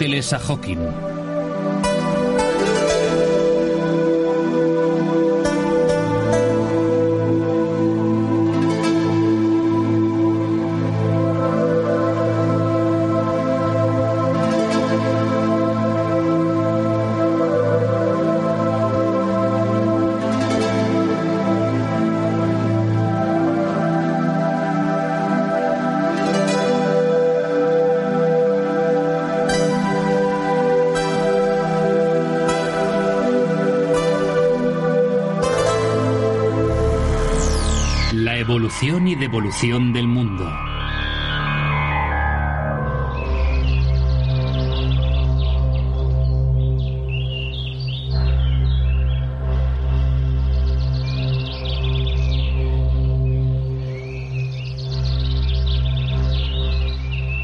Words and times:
Aristóteles 0.00 0.32
a 0.32 0.38
Hawking. 0.38 1.19
Del 39.50 40.06
mundo. 40.06 40.48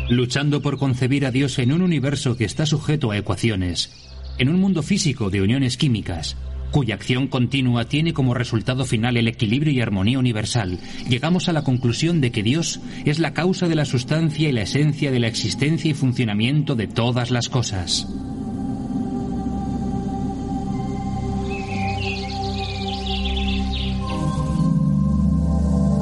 Luchando 0.08 0.62
por 0.62 0.78
concebir 0.78 1.26
a 1.26 1.32
Dios 1.32 1.58
en 1.58 1.72
un 1.72 1.82
universo 1.82 2.36
que 2.36 2.44
está 2.44 2.66
sujeto 2.66 3.10
a 3.10 3.18
ecuaciones, 3.18 4.08
en 4.38 4.48
un 4.48 4.60
mundo 4.60 4.84
físico 4.84 5.28
de 5.28 5.42
uniones 5.42 5.76
químicas, 5.76 6.36
cuya 6.76 6.96
acción 6.96 7.26
continua 7.26 7.86
tiene 7.86 8.12
como 8.12 8.34
resultado 8.34 8.84
final 8.84 9.16
el 9.16 9.28
equilibrio 9.28 9.72
y 9.72 9.80
armonía 9.80 10.18
universal, 10.18 10.78
llegamos 11.08 11.48
a 11.48 11.54
la 11.54 11.64
conclusión 11.64 12.20
de 12.20 12.30
que 12.30 12.42
Dios 12.42 12.80
es 13.06 13.18
la 13.18 13.32
causa 13.32 13.66
de 13.66 13.74
la 13.74 13.86
sustancia 13.86 14.50
y 14.50 14.52
la 14.52 14.60
esencia 14.60 15.10
de 15.10 15.18
la 15.18 15.26
existencia 15.26 15.90
y 15.90 15.94
funcionamiento 15.94 16.74
de 16.74 16.86
todas 16.86 17.30
las 17.30 17.48
cosas. 17.48 18.06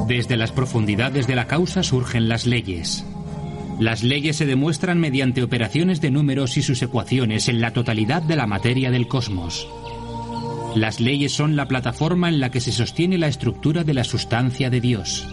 Desde 0.09 0.35
las 0.35 0.51
profundidades 0.51 1.25
de 1.25 1.35
la 1.37 1.47
causa 1.47 1.83
surgen 1.83 2.27
las 2.27 2.45
leyes. 2.45 3.05
Las 3.79 4.03
leyes 4.03 4.35
se 4.35 4.45
demuestran 4.45 4.99
mediante 4.99 5.41
operaciones 5.41 6.01
de 6.01 6.11
números 6.11 6.57
y 6.57 6.61
sus 6.61 6.81
ecuaciones 6.81 7.47
en 7.47 7.61
la 7.61 7.71
totalidad 7.71 8.21
de 8.23 8.35
la 8.35 8.45
materia 8.45 8.91
del 8.91 9.07
cosmos. 9.07 9.69
Las 10.75 10.99
leyes 10.99 11.31
son 11.31 11.55
la 11.55 11.69
plataforma 11.69 12.27
en 12.27 12.41
la 12.41 12.51
que 12.51 12.59
se 12.59 12.73
sostiene 12.73 13.17
la 13.17 13.29
estructura 13.29 13.85
de 13.85 13.93
la 13.93 14.03
sustancia 14.03 14.69
de 14.69 14.81
Dios. 14.81 15.25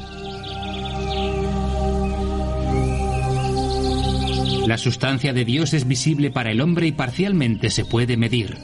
La 4.68 4.78
sustancia 4.78 5.32
de 5.32 5.44
Dios 5.44 5.74
es 5.74 5.88
visible 5.88 6.30
para 6.30 6.52
el 6.52 6.60
hombre 6.60 6.86
y 6.86 6.92
parcialmente 6.92 7.70
se 7.70 7.84
puede 7.84 8.16
medir. 8.16 8.56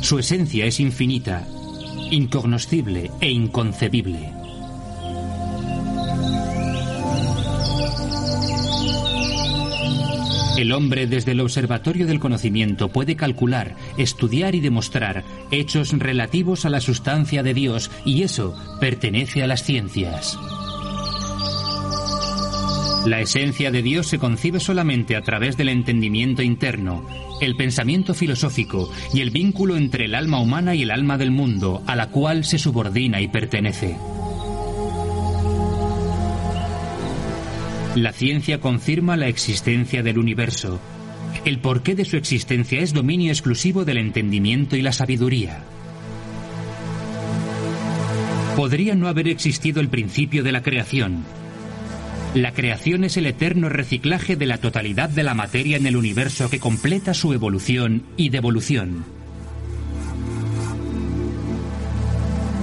Su 0.00 0.18
esencia 0.18 0.64
es 0.64 0.80
infinita, 0.80 1.46
incognoscible 2.10 3.10
e 3.20 3.30
inconcebible. 3.30 4.41
El 10.62 10.70
hombre 10.70 11.08
desde 11.08 11.32
el 11.32 11.40
observatorio 11.40 12.06
del 12.06 12.20
conocimiento 12.20 12.88
puede 12.88 13.16
calcular, 13.16 13.74
estudiar 13.98 14.54
y 14.54 14.60
demostrar 14.60 15.24
hechos 15.50 15.90
relativos 15.90 16.64
a 16.64 16.70
la 16.70 16.80
sustancia 16.80 17.42
de 17.42 17.52
Dios 17.52 17.90
y 18.04 18.22
eso 18.22 18.54
pertenece 18.78 19.42
a 19.42 19.48
las 19.48 19.64
ciencias. 19.64 20.38
La 23.06 23.20
esencia 23.20 23.72
de 23.72 23.82
Dios 23.82 24.06
se 24.06 24.20
concibe 24.20 24.60
solamente 24.60 25.16
a 25.16 25.22
través 25.22 25.56
del 25.56 25.68
entendimiento 25.68 26.42
interno, 26.42 27.08
el 27.40 27.56
pensamiento 27.56 28.14
filosófico 28.14 28.88
y 29.12 29.20
el 29.20 29.30
vínculo 29.30 29.76
entre 29.76 30.04
el 30.04 30.14
alma 30.14 30.40
humana 30.40 30.76
y 30.76 30.82
el 30.82 30.92
alma 30.92 31.18
del 31.18 31.32
mundo, 31.32 31.82
a 31.88 31.96
la 31.96 32.10
cual 32.10 32.44
se 32.44 32.60
subordina 32.60 33.20
y 33.20 33.26
pertenece. 33.26 33.96
La 37.94 38.12
ciencia 38.12 38.58
confirma 38.58 39.18
la 39.18 39.28
existencia 39.28 40.02
del 40.02 40.18
universo. 40.18 40.80
El 41.44 41.58
porqué 41.58 41.94
de 41.94 42.06
su 42.06 42.16
existencia 42.16 42.80
es 42.80 42.94
dominio 42.94 43.30
exclusivo 43.30 43.84
del 43.84 43.98
entendimiento 43.98 44.76
y 44.76 44.82
la 44.82 44.92
sabiduría. 44.92 45.62
Podría 48.56 48.94
no 48.94 49.08
haber 49.08 49.28
existido 49.28 49.82
el 49.82 49.88
principio 49.88 50.42
de 50.42 50.52
la 50.52 50.62
creación. 50.62 51.22
La 52.34 52.52
creación 52.52 53.04
es 53.04 53.18
el 53.18 53.26
eterno 53.26 53.68
reciclaje 53.68 54.36
de 54.36 54.46
la 54.46 54.56
totalidad 54.56 55.10
de 55.10 55.24
la 55.24 55.34
materia 55.34 55.76
en 55.76 55.86
el 55.86 55.96
universo 55.96 56.48
que 56.48 56.60
completa 56.60 57.12
su 57.12 57.34
evolución 57.34 58.04
y 58.16 58.30
devolución. 58.30 59.21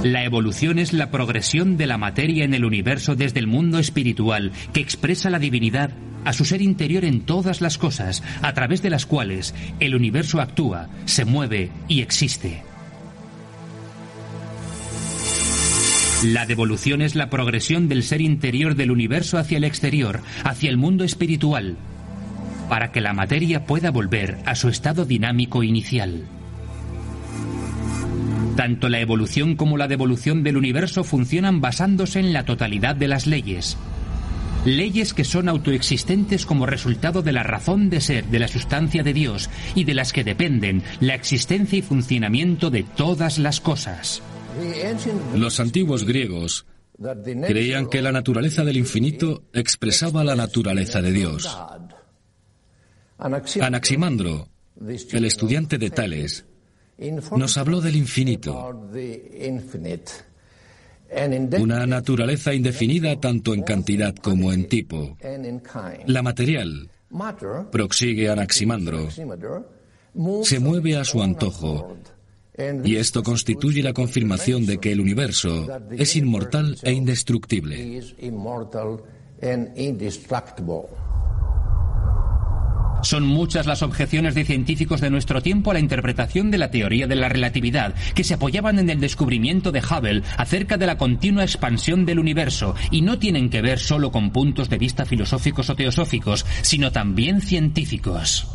La 0.03 0.23
evolución 0.23 0.79
es 0.79 0.93
la 0.93 1.11
progresión 1.11 1.75
de 1.75 1.85
la 1.85 1.97
materia 1.97 2.45
en 2.45 2.53
el 2.53 2.63
universo 2.63 3.17
desde 3.17 3.41
el 3.41 3.47
mundo 3.47 3.79
espiritual, 3.79 4.53
que 4.71 4.79
expresa 4.79 5.29
la 5.29 5.39
divinidad 5.39 5.91
a 6.23 6.31
su 6.31 6.45
ser 6.45 6.61
interior 6.61 7.03
en 7.03 7.21
todas 7.21 7.59
las 7.59 7.77
cosas, 7.77 8.23
a 8.41 8.53
través 8.53 8.81
de 8.81 8.89
las 8.89 9.05
cuales 9.05 9.53
el 9.81 9.95
universo 9.95 10.39
actúa, 10.39 10.87
se 11.03 11.25
mueve 11.25 11.71
y 11.89 11.99
existe. 11.99 12.63
La 16.23 16.45
devolución 16.45 17.01
es 17.01 17.15
la 17.15 17.29
progresión 17.29 17.89
del 17.89 18.03
ser 18.03 18.21
interior 18.21 18.75
del 18.75 18.91
universo 18.91 19.37
hacia 19.37 19.57
el 19.57 19.65
exterior, 19.65 20.21
hacia 20.45 20.69
el 20.69 20.77
mundo 20.77 21.03
espiritual, 21.03 21.75
para 22.69 22.93
que 22.93 23.01
la 23.01 23.13
materia 23.13 23.65
pueda 23.65 23.91
volver 23.91 24.37
a 24.45 24.55
su 24.55 24.69
estado 24.69 25.03
dinámico 25.03 25.61
inicial. 25.61 26.25
Tanto 28.59 28.89
la 28.89 28.99
evolución 28.99 29.55
como 29.55 29.77
la 29.77 29.87
devolución 29.87 30.43
del 30.43 30.57
universo 30.57 31.05
funcionan 31.05 31.61
basándose 31.61 32.19
en 32.19 32.33
la 32.33 32.43
totalidad 32.43 32.93
de 32.93 33.07
las 33.07 33.25
leyes. 33.25 33.77
Leyes 34.65 35.13
que 35.13 35.23
son 35.23 35.47
autoexistentes 35.47 36.45
como 36.45 36.65
resultado 36.65 37.21
de 37.21 37.31
la 37.31 37.43
razón 37.43 37.89
de 37.89 38.01
ser 38.01 38.25
de 38.25 38.37
la 38.37 38.49
sustancia 38.49 39.01
de 39.01 39.13
Dios 39.13 39.49
y 39.75 39.85
de 39.85 39.93
las 39.93 40.11
que 40.11 40.25
dependen 40.25 40.83
la 40.99 41.15
existencia 41.15 41.79
y 41.79 41.81
funcionamiento 41.81 42.69
de 42.69 42.83
todas 42.83 43.39
las 43.39 43.61
cosas. 43.61 44.21
Los 45.37 45.61
antiguos 45.61 46.03
griegos 46.03 46.65
creían 47.47 47.87
que 47.87 48.01
la 48.01 48.11
naturaleza 48.11 48.65
del 48.65 48.75
infinito 48.75 49.45
expresaba 49.53 50.25
la 50.25 50.35
naturaleza 50.35 51.01
de 51.01 51.13
Dios. 51.13 51.57
Anaximandro, 53.17 54.49
el 55.13 55.23
estudiante 55.23 55.77
de 55.77 55.91
Tales, 55.91 56.45
nos 57.37 57.57
habló 57.57 57.81
del 57.81 57.95
infinito, 57.95 58.73
una 61.59 61.87
naturaleza 61.87 62.53
indefinida 62.53 63.19
tanto 63.19 63.53
en 63.53 63.63
cantidad 63.63 64.15
como 64.15 64.51
en 64.53 64.67
tipo. 64.67 65.17
La 66.05 66.21
material, 66.21 66.89
prosigue 67.71 68.29
Anaximandro, 68.29 69.09
se 70.43 70.59
mueve 70.59 70.97
a 70.97 71.03
su 71.03 71.21
antojo, 71.21 71.97
y 72.83 72.97
esto 72.97 73.23
constituye 73.23 73.81
la 73.81 73.93
confirmación 73.93 74.65
de 74.65 74.79
que 74.79 74.91
el 74.91 74.99
universo 74.99 75.67
es 75.91 76.15
inmortal 76.15 76.77
e 76.83 76.91
indestructible. 76.91 78.01
Son 83.01 83.25
muchas 83.25 83.65
las 83.65 83.81
objeciones 83.81 84.35
de 84.35 84.45
científicos 84.45 85.01
de 85.01 85.09
nuestro 85.09 85.41
tiempo 85.41 85.71
a 85.71 85.73
la 85.73 85.79
interpretación 85.79 86.51
de 86.51 86.57
la 86.57 86.71
teoría 86.71 87.07
de 87.07 87.15
la 87.15 87.29
relatividad, 87.29 87.95
que 88.13 88.23
se 88.23 88.33
apoyaban 88.33 88.79
en 88.79 88.89
el 88.89 88.99
descubrimiento 88.99 89.71
de 89.71 89.79
Hubble 89.79 90.23
acerca 90.37 90.77
de 90.77 90.87
la 90.87 90.97
continua 90.97 91.43
expansión 91.43 92.05
del 92.05 92.19
universo 92.19 92.75
y 92.91 93.01
no 93.01 93.19
tienen 93.19 93.49
que 93.49 93.61
ver 93.61 93.79
solo 93.79 94.11
con 94.11 94.31
puntos 94.31 94.69
de 94.69 94.77
vista 94.77 95.05
filosóficos 95.05 95.69
o 95.69 95.75
teosóficos, 95.75 96.45
sino 96.61 96.91
también 96.91 97.41
científicos. 97.41 98.47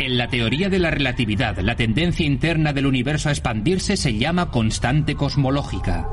En 0.00 0.18
la 0.18 0.28
teoría 0.28 0.68
de 0.68 0.80
la 0.80 0.90
relatividad, 0.90 1.58
la 1.60 1.76
tendencia 1.76 2.26
interna 2.26 2.72
del 2.72 2.86
universo 2.86 3.28
a 3.28 3.32
expandirse 3.32 3.96
se 3.96 4.18
llama 4.18 4.50
constante 4.50 5.14
cosmológica. 5.14 6.06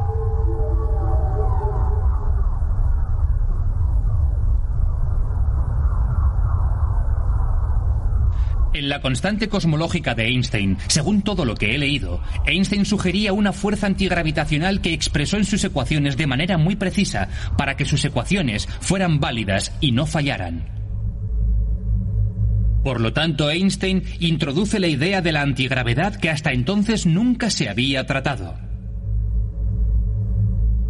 En 8.81 8.89
la 8.89 8.99
constante 8.99 9.47
cosmológica 9.47 10.15
de 10.15 10.25
Einstein, 10.25 10.75
según 10.87 11.21
todo 11.21 11.45
lo 11.45 11.53
que 11.53 11.75
he 11.75 11.77
leído, 11.77 12.19
Einstein 12.47 12.83
sugería 12.83 13.31
una 13.31 13.53
fuerza 13.53 13.85
antigravitacional 13.85 14.81
que 14.81 14.91
expresó 14.91 15.37
en 15.37 15.45
sus 15.45 15.63
ecuaciones 15.63 16.17
de 16.17 16.25
manera 16.25 16.57
muy 16.57 16.75
precisa 16.75 17.29
para 17.59 17.77
que 17.77 17.85
sus 17.85 18.03
ecuaciones 18.05 18.67
fueran 18.79 19.19
válidas 19.19 19.71
y 19.81 19.91
no 19.91 20.07
fallaran. 20.07 20.65
Por 22.83 23.01
lo 23.01 23.13
tanto, 23.13 23.51
Einstein 23.51 24.01
introduce 24.19 24.79
la 24.79 24.87
idea 24.87 25.21
de 25.21 25.31
la 25.31 25.43
antigravedad 25.43 26.15
que 26.15 26.31
hasta 26.31 26.51
entonces 26.51 27.05
nunca 27.05 27.51
se 27.51 27.69
había 27.69 28.07
tratado. 28.07 28.57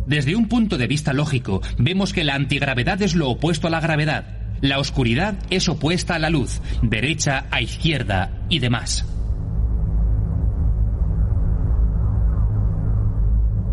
Desde 0.08 0.38
un 0.38 0.48
punto 0.48 0.78
de 0.78 0.88
vista 0.88 1.12
lógico, 1.12 1.62
vemos 1.78 2.14
que 2.14 2.24
la 2.24 2.36
antigravedad 2.36 3.02
es 3.02 3.16
lo 3.16 3.30
opuesto 3.30 3.68
a 3.68 3.70
la 3.70 3.82
gravedad, 3.82 4.41
la 4.62 4.80
oscuridad 4.80 5.36
es 5.50 5.68
opuesta 5.68 6.16
a 6.16 6.20
la 6.20 6.30
luz, 6.30 6.62
derecha 6.82 7.48
a 7.52 7.62
izquierda 7.62 8.46
y 8.50 8.60
demás. 8.60 9.06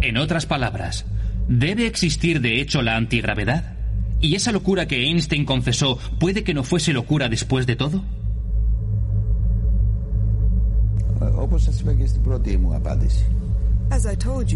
En 0.00 0.16
otras 0.16 0.46
palabras, 0.46 1.04
¿debe 1.48 1.86
existir 1.86 2.40
de 2.40 2.60
hecho 2.60 2.82
la 2.82 2.96
antigravedad? 2.96 3.76
¿Y 4.20 4.34
esa 4.34 4.52
locura 4.52 4.88
que 4.88 5.04
Einstein 5.04 5.44
confesó 5.44 5.98
puede 6.18 6.42
que 6.42 6.54
no 6.54 6.64
fuese 6.64 6.92
locura 6.92 7.28
después 7.28 7.66
de 7.66 7.76
todo? 7.76 8.02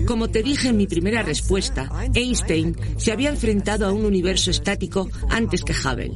Como 0.06 0.29
te 0.29 0.43
dije 0.43 0.69
en 0.69 0.76
mi 0.76 0.87
primera 0.87 1.23
respuesta, 1.23 1.90
Einstein 2.14 2.76
se 2.96 3.12
había 3.12 3.31
enfrentado 3.31 3.87
a 3.87 3.93
un 3.93 4.05
universo 4.05 4.50
estático 4.50 5.08
antes 5.29 5.64
que 5.64 5.73
Hubble. 5.73 6.12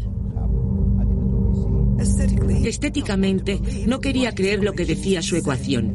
Estéticamente, 2.65 3.61
no 3.87 4.01
quería 4.01 4.35
creer 4.35 4.63
lo 4.63 4.75
que 4.75 4.85
decía 4.85 5.23
su 5.23 5.37
ecuación. 5.37 5.95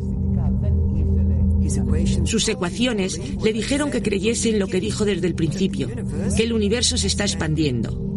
Sus 2.25 2.47
ecuaciones 2.49 3.19
le 3.41 3.53
dijeron 3.53 3.91
que 3.91 4.01
creyese 4.01 4.49
en 4.49 4.59
lo 4.59 4.67
que 4.67 4.79
dijo 4.79 5.05
desde 5.05 5.27
el 5.27 5.35
principio, 5.35 5.89
que 6.35 6.43
el 6.43 6.53
universo 6.53 6.97
se 6.97 7.07
está 7.07 7.23
expandiendo. 7.23 8.10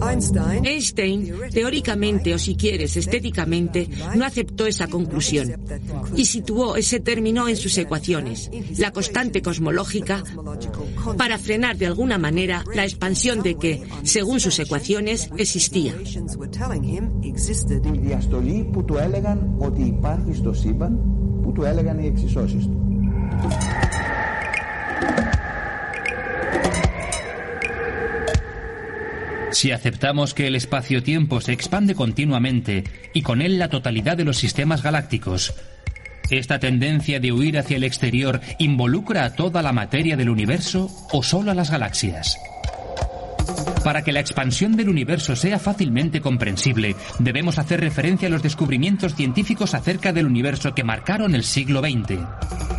Einstein, 0.00 1.32
teóricamente 1.50 2.34
o 2.34 2.38
si 2.38 2.56
quieres 2.56 2.96
estéticamente, 2.96 3.88
no 4.14 4.24
aceptó 4.24 4.66
esa 4.66 4.86
conclusión 4.88 5.54
y 6.14 6.26
situó 6.26 6.76
ese 6.76 7.00
término 7.00 7.48
en 7.48 7.56
sus 7.56 7.76
ecuaciones, 7.78 8.50
la 8.78 8.92
constante 8.92 9.42
cosmológica, 9.42 10.22
para 11.16 11.38
frenar 11.38 11.76
de 11.76 11.86
alguna 11.86 12.18
manera 12.18 12.64
la 12.74 12.84
expansión 12.84 13.42
de 13.42 13.56
que, 13.56 13.82
según 14.02 14.40
sus 14.40 14.58
ecuaciones, 14.58 15.30
existía. 15.36 15.94
Si 29.56 29.72
aceptamos 29.72 30.34
que 30.34 30.48
el 30.48 30.54
espacio-tiempo 30.54 31.40
se 31.40 31.54
expande 31.54 31.94
continuamente 31.94 32.84
y 33.14 33.22
con 33.22 33.40
él 33.40 33.58
la 33.58 33.70
totalidad 33.70 34.14
de 34.14 34.24
los 34.24 34.36
sistemas 34.36 34.82
galácticos, 34.82 35.54
¿esta 36.28 36.58
tendencia 36.58 37.20
de 37.20 37.32
huir 37.32 37.58
hacia 37.58 37.78
el 37.78 37.84
exterior 37.84 38.42
involucra 38.58 39.24
a 39.24 39.32
toda 39.32 39.62
la 39.62 39.72
materia 39.72 40.14
del 40.14 40.28
universo 40.28 40.90
o 41.10 41.22
solo 41.22 41.52
a 41.52 41.54
las 41.54 41.70
galaxias? 41.70 42.38
Para 43.82 44.04
que 44.04 44.12
la 44.12 44.20
expansión 44.20 44.76
del 44.76 44.90
universo 44.90 45.34
sea 45.34 45.58
fácilmente 45.58 46.20
comprensible, 46.20 46.94
debemos 47.18 47.58
hacer 47.58 47.80
referencia 47.80 48.28
a 48.28 48.32
los 48.32 48.42
descubrimientos 48.42 49.14
científicos 49.14 49.72
acerca 49.72 50.12
del 50.12 50.26
universo 50.26 50.74
que 50.74 50.84
marcaron 50.84 51.34
el 51.34 51.44
siglo 51.44 51.80
XX. 51.80 52.75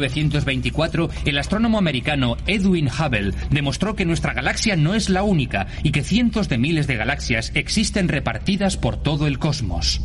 1924, 0.00 1.10
el 1.24 1.38
astrónomo 1.38 1.78
americano 1.78 2.36
Edwin 2.46 2.88
Hubble 2.88 3.32
demostró 3.50 3.94
que 3.94 4.04
nuestra 4.04 4.32
galaxia 4.32 4.76
no 4.76 4.94
es 4.94 5.08
la 5.08 5.22
única 5.22 5.66
y 5.82 5.90
que 5.90 6.02
cientos 6.02 6.48
de 6.48 6.58
miles 6.58 6.86
de 6.86 6.96
galaxias 6.96 7.52
existen 7.54 8.08
repartidas 8.08 8.76
por 8.76 8.96
todo 8.96 9.26
el 9.26 9.38
cosmos. 9.38 10.00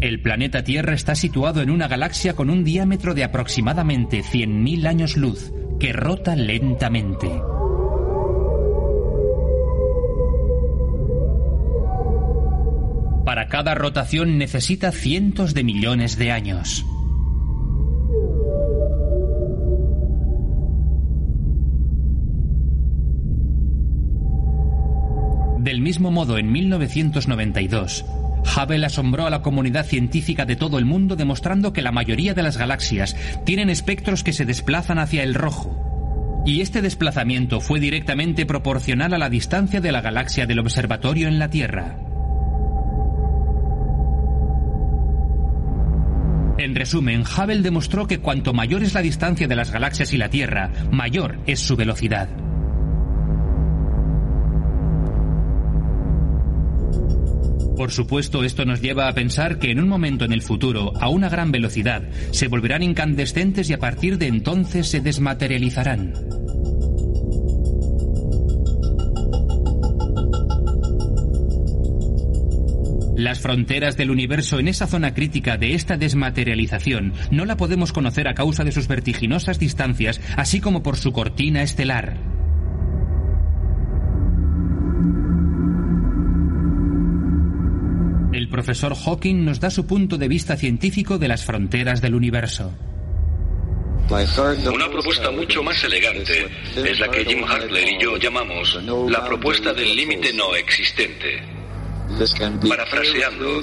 El 0.00 0.20
planeta 0.22 0.62
Tierra 0.62 0.94
está 0.94 1.16
situado 1.16 1.60
en 1.60 1.70
una 1.70 1.88
galaxia 1.88 2.34
con 2.34 2.50
un 2.50 2.62
diámetro 2.62 3.14
de 3.14 3.24
aproximadamente 3.24 4.22
100.000 4.22 4.86
años 4.86 5.16
luz, 5.16 5.52
que 5.80 5.92
rota 5.92 6.36
lentamente. 6.36 7.28
Para 13.28 13.48
cada 13.48 13.74
rotación 13.74 14.38
necesita 14.38 14.90
cientos 14.90 15.52
de 15.52 15.62
millones 15.62 16.16
de 16.16 16.32
años. 16.32 16.86
Del 25.58 25.82
mismo 25.82 26.10
modo, 26.10 26.38
en 26.38 26.50
1992, 26.50 28.06
Hubble 28.56 28.86
asombró 28.86 29.26
a 29.26 29.30
la 29.30 29.42
comunidad 29.42 29.84
científica 29.84 30.46
de 30.46 30.56
todo 30.56 30.78
el 30.78 30.86
mundo 30.86 31.14
demostrando 31.14 31.74
que 31.74 31.82
la 31.82 31.92
mayoría 31.92 32.32
de 32.32 32.42
las 32.42 32.56
galaxias 32.56 33.14
tienen 33.44 33.68
espectros 33.68 34.24
que 34.24 34.32
se 34.32 34.46
desplazan 34.46 34.98
hacia 34.98 35.22
el 35.22 35.34
rojo. 35.34 36.42
Y 36.46 36.62
este 36.62 36.80
desplazamiento 36.80 37.60
fue 37.60 37.78
directamente 37.78 38.46
proporcional 38.46 39.12
a 39.12 39.18
la 39.18 39.28
distancia 39.28 39.82
de 39.82 39.92
la 39.92 40.00
galaxia 40.00 40.46
del 40.46 40.60
observatorio 40.60 41.28
en 41.28 41.38
la 41.38 41.50
Tierra. 41.50 42.07
Resumen, 46.78 47.22
Hubble 47.22 47.62
demostró 47.62 48.06
que 48.06 48.20
cuanto 48.20 48.54
mayor 48.54 48.82
es 48.82 48.94
la 48.94 49.02
distancia 49.02 49.48
de 49.48 49.56
las 49.56 49.70
galaxias 49.70 50.12
y 50.12 50.16
la 50.16 50.30
Tierra, 50.30 50.72
mayor 50.90 51.38
es 51.46 51.60
su 51.60 51.76
velocidad. 51.76 52.28
Por 57.76 57.92
supuesto, 57.92 58.42
esto 58.42 58.64
nos 58.64 58.80
lleva 58.80 59.06
a 59.06 59.14
pensar 59.14 59.60
que 59.60 59.70
en 59.70 59.78
un 59.78 59.88
momento 59.88 60.24
en 60.24 60.32
el 60.32 60.42
futuro, 60.42 60.92
a 61.00 61.08
una 61.08 61.28
gran 61.28 61.52
velocidad, 61.52 62.02
se 62.32 62.48
volverán 62.48 62.82
incandescentes 62.82 63.70
y 63.70 63.72
a 63.72 63.78
partir 63.78 64.18
de 64.18 64.26
entonces 64.26 64.88
se 64.88 65.00
desmaterializarán. 65.00 66.47
Las 73.18 73.40
fronteras 73.40 73.96
del 73.96 74.12
universo 74.12 74.60
en 74.60 74.68
esa 74.68 74.86
zona 74.86 75.12
crítica 75.12 75.56
de 75.56 75.74
esta 75.74 75.96
desmaterialización 75.96 77.14
no 77.32 77.46
la 77.46 77.56
podemos 77.56 77.92
conocer 77.92 78.28
a 78.28 78.34
causa 78.34 78.62
de 78.62 78.70
sus 78.70 78.86
vertiginosas 78.86 79.58
distancias, 79.58 80.20
así 80.36 80.60
como 80.60 80.84
por 80.84 80.96
su 80.96 81.10
cortina 81.10 81.64
estelar. 81.64 82.16
El 88.32 88.48
profesor 88.48 88.94
Hawking 88.94 89.44
nos 89.44 89.58
da 89.58 89.70
su 89.70 89.84
punto 89.84 90.16
de 90.16 90.28
vista 90.28 90.56
científico 90.56 91.18
de 91.18 91.26
las 91.26 91.44
fronteras 91.44 92.00
del 92.00 92.14
universo. 92.14 92.72
Una 94.72 94.88
propuesta 94.88 95.32
mucho 95.32 95.64
más 95.64 95.82
elegante 95.82 96.46
es 96.76 97.00
la 97.00 97.10
que 97.10 97.24
Jim 97.24 97.42
Hartley 97.42 97.96
y 97.96 98.00
yo 98.00 98.16
llamamos 98.16 98.80
la 99.10 99.24
propuesta 99.26 99.72
del 99.72 99.96
límite 99.96 100.32
no 100.34 100.54
existente. 100.54 101.57
Parafraseando, 102.68 103.60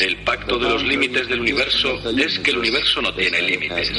el 0.00 0.24
pacto 0.24 0.58
de 0.58 0.68
los 0.68 0.82
límites 0.82 1.28
del 1.28 1.40
universo 1.40 1.98
es 2.16 2.38
que 2.38 2.50
el 2.52 2.58
universo 2.58 3.02
no 3.02 3.12
tiene 3.14 3.42
límites. 3.42 3.92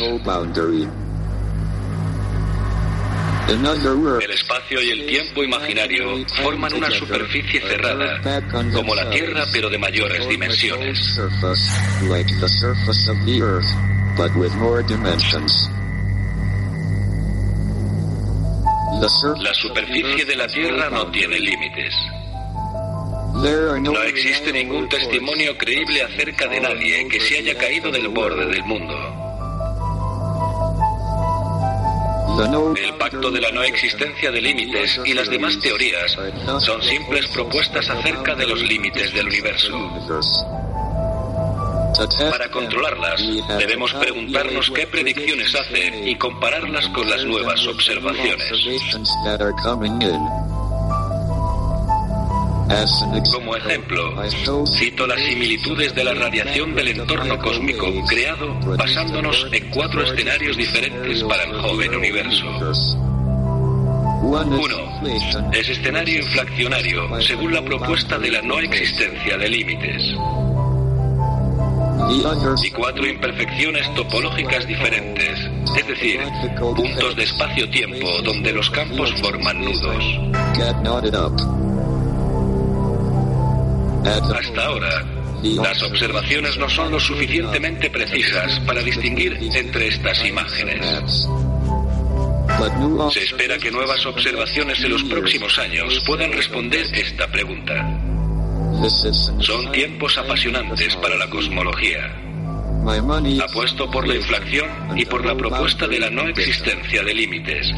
El 4.22 4.32
espacio 4.32 4.82
y 4.82 4.92
el 4.92 5.06
tiempo 5.08 5.44
imaginario 5.44 6.24
forman 6.44 6.72
una 6.74 6.92
superficie 6.92 7.60
cerrada, 7.62 8.22
como 8.74 8.94
la 8.94 9.10
Tierra 9.10 9.44
pero 9.52 9.70
de 9.70 9.78
mayores 9.80 10.28
dimensiones. 10.30 11.20
La 19.40 19.54
superficie 19.54 20.26
de 20.26 20.36
la 20.36 20.48
Tierra 20.48 20.90
no 20.90 21.10
tiene 21.12 21.40
límites. 21.40 21.96
No 23.40 24.02
existe 24.04 24.52
ningún 24.52 24.90
testimonio 24.90 25.58
creíble 25.58 26.04
acerca 26.04 26.48
de 26.48 26.60
nadie 26.60 27.08
que 27.08 27.22
se 27.22 27.38
haya 27.38 27.58
caído 27.58 27.90
del 27.90 28.10
borde 28.10 28.46
del 28.46 28.64
mundo. 28.66 28.94
El 32.76 32.94
pacto 32.96 33.32
de 33.32 33.40
la 33.40 33.52
no 33.52 33.64
existencia 33.64 34.32
de 34.32 34.42
límites 34.42 35.00
y 35.06 35.14
las 35.14 35.30
demás 35.30 35.58
teorías 35.60 36.18
son 36.60 36.82
simples 36.82 37.28
propuestas 37.30 37.90
acerca 37.90 38.36
de 38.36 38.46
los 38.46 38.62
límites 38.62 39.14
del 39.14 39.28
universo. 39.28 39.78
Para 42.30 42.50
controlarlas, 42.50 43.22
debemos 43.58 43.94
preguntarnos 43.94 44.70
qué 44.72 44.86
predicciones 44.88 45.56
hacen 45.56 46.08
y 46.08 46.16
compararlas 46.18 46.88
con 46.90 47.10
las 47.10 47.24
nuevas 47.26 47.66
observaciones. 47.68 48.52
Como 53.32 53.56
ejemplo, 53.56 54.14
cito 54.78 55.08
las 55.08 55.20
similitudes 55.22 55.96
de 55.96 56.04
la 56.04 56.14
radiación 56.14 56.76
del 56.76 56.90
entorno 56.90 57.40
cósmico 57.40 57.88
creado 58.08 58.54
basándonos 58.78 59.48
en 59.52 59.70
cuatro 59.72 60.04
escenarios 60.04 60.56
diferentes 60.56 61.24
para 61.24 61.44
el 61.46 61.62
joven 61.62 61.96
universo. 61.96 62.46
Uno, 64.22 65.52
es 65.52 65.70
escenario 65.70 66.20
inflacionario 66.20 67.22
según 67.22 67.54
la 67.54 67.64
propuesta 67.64 68.20
de 68.20 68.32
la 68.32 68.42
no 68.44 68.60
existencia 68.60 69.36
de 69.38 69.50
límites. 69.50 70.04
Y 72.62 72.70
cuatro 72.72 73.08
imperfecciones 73.08 73.92
topológicas 73.96 74.68
diferentes, 74.68 75.40
es 75.76 75.88
decir, 75.88 76.20
puntos 76.60 77.16
de 77.16 77.24
espacio-tiempo 77.24 78.22
donde 78.24 78.54
los 78.54 78.70
campos 78.70 79.12
forman 79.22 79.60
nudos. 79.60 80.04
Hasta 84.10 84.66
ahora, 84.66 85.06
las 85.44 85.84
observaciones 85.84 86.58
no 86.58 86.68
son 86.68 86.92
lo 86.92 87.00
suficientemente 87.00 87.92
precisas 87.92 88.60
para 88.62 88.82
distinguir 88.82 89.38
entre 89.54 89.88
estas 89.88 90.26
imágenes. 90.26 91.28
Se 93.12 93.24
espera 93.24 93.58
que 93.60 93.72
nuevas 93.72 94.04
observaciones 94.08 94.84
en 94.84 94.90
los 94.90 95.04
próximos 95.04 95.58
años 95.60 96.02
puedan 96.08 96.32
responder 96.34 96.86
esta 96.94 97.28
pregunta. 97.28 97.76
Son 99.40 99.72
tiempos 99.72 100.18
apasionantes 100.18 100.96
para 100.96 101.16
la 101.16 101.30
cosmología. 101.30 102.12
Apuesto 103.44 103.92
por 103.92 104.08
la 104.08 104.16
inflación 104.16 104.70
y 104.98 105.06
por 105.06 105.24
la 105.24 105.36
propuesta 105.36 105.88
de 105.88 106.00
la 106.00 106.10
no 106.10 106.28
existencia 106.28 107.04
de 107.04 107.14
límites. 107.14 107.72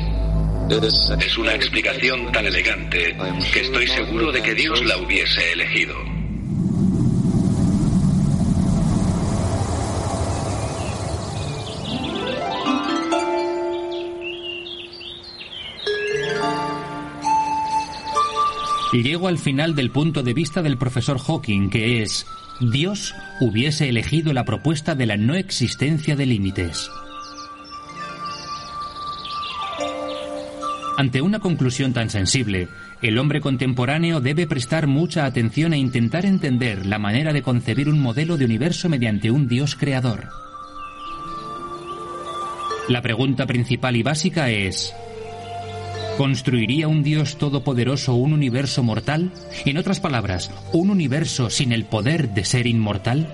Es 1.20 1.38
una 1.38 1.54
explicación 1.54 2.32
tan 2.32 2.46
elegante 2.46 3.18
que 3.52 3.60
estoy 3.60 3.88
seguro 3.88 4.32
de 4.32 4.42
que 4.42 4.56
Dios 4.56 4.84
la 4.86 4.98
hubiese 4.98 5.52
elegido. 5.52 6.11
Llego 18.94 19.30
al 19.30 19.38
final 19.38 19.74
del 19.74 19.90
punto 19.90 20.22
de 20.22 20.34
vista 20.34 20.62
del 20.62 20.78
profesor 20.78 21.18
Hawking, 21.18 21.70
que 21.70 22.04
es, 22.04 22.28
Dios 22.60 23.16
hubiese 23.40 23.88
elegido 23.88 24.34
la 24.34 24.44
propuesta 24.44 24.96
de 24.96 25.06
la 25.06 25.16
no 25.16 25.34
existencia 25.36 26.18
de 26.18 26.26
límites. 26.26 26.92
Ante 30.98 31.22
una 31.22 31.40
conclusión 31.40 31.94
tan 31.94 32.10
sensible, 32.10 32.68
el 33.02 33.18
hombre 33.18 33.40
contemporáneo 33.40 34.20
debe 34.20 34.46
prestar 34.46 34.88
mucha 34.88 35.26
atención 35.26 35.74
e 35.74 35.78
intentar 35.78 36.26
entender 36.26 36.86
la 36.86 37.00
manera 37.00 37.32
de 37.32 37.42
concebir 37.42 37.88
un 37.88 38.02
modelo 38.02 38.38
de 38.38 38.46
universo 38.46 38.90
mediante 38.90 39.32
un 39.32 39.48
Dios 39.48 39.76
creador. 39.76 40.28
La 42.90 43.02
pregunta 43.02 43.48
principal 43.48 43.96
y 43.96 44.04
básica 44.04 44.52
es, 44.52 44.94
¿construiría 46.22 46.88
un 46.88 47.02
Dios 47.02 47.38
todopoderoso 47.40 48.14
un 48.14 48.34
universo 48.34 48.84
mortal? 48.84 49.32
En 49.66 49.80
otras 49.80 50.00
palabras, 50.00 50.52
¿un 50.72 50.92
universo 50.92 51.50
sin 51.50 51.72
el 51.72 51.84
poder 51.84 52.30
de 52.30 52.46
ser 52.46 52.68
inmortal? 52.68 53.28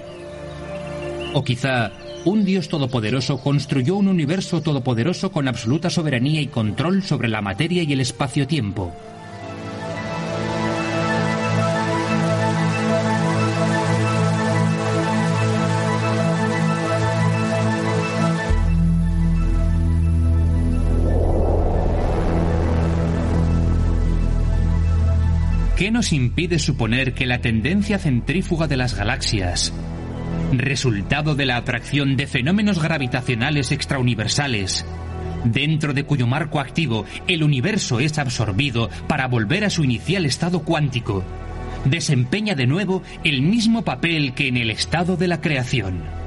¿O 1.34 1.44
quizá 1.44 1.92
un 2.24 2.46
Dios 2.46 2.70
todopoderoso 2.70 3.42
construyó 3.42 3.98
un 3.98 4.08
universo 4.08 4.62
todopoderoso 4.62 5.34
con 5.34 5.50
absoluta 5.50 5.90
soberanía 5.90 6.40
y 6.40 6.48
control 6.48 7.04
sobre 7.04 7.28
la 7.28 7.42
materia 7.42 7.84
y 7.84 7.92
el 7.92 8.00
espacio-tiempo. 8.00 8.94
¿Qué 25.78 25.92
nos 25.92 26.12
impide 26.12 26.58
suponer 26.58 27.14
que 27.14 27.28
la 27.28 27.40
tendencia 27.40 28.00
centrífuga 28.00 28.66
de 28.66 28.78
las 28.78 28.96
galaxias, 28.96 29.72
resultado 30.52 31.36
de 31.36 31.46
la 31.46 31.56
atracción 31.56 32.18
de 32.18 32.26
fenómenos 32.26 32.82
gravitacionales 32.82 33.72
extrauniversales, 33.72 34.88
dentro 35.44 35.94
de 35.94 36.04
cuyo 36.04 36.26
marco 36.26 36.60
activo 36.60 37.06
el 37.28 37.44
universo 37.44 38.00
es 38.00 38.18
absorbido 38.18 38.90
para 39.08 39.28
volver 39.28 39.66
a 39.66 39.70
su 39.70 39.84
inicial 39.84 40.26
estado 40.26 40.64
cuántico, 40.64 41.24
desempeña 41.86 42.56
de 42.56 42.66
nuevo 42.66 43.04
el 43.24 43.44
mismo 43.44 43.84
papel 43.84 44.34
que 44.34 44.48
en 44.48 44.58
el 44.58 44.72
estado 44.72 45.16
de 45.16 45.28
la 45.28 45.42
creación. 45.42 46.27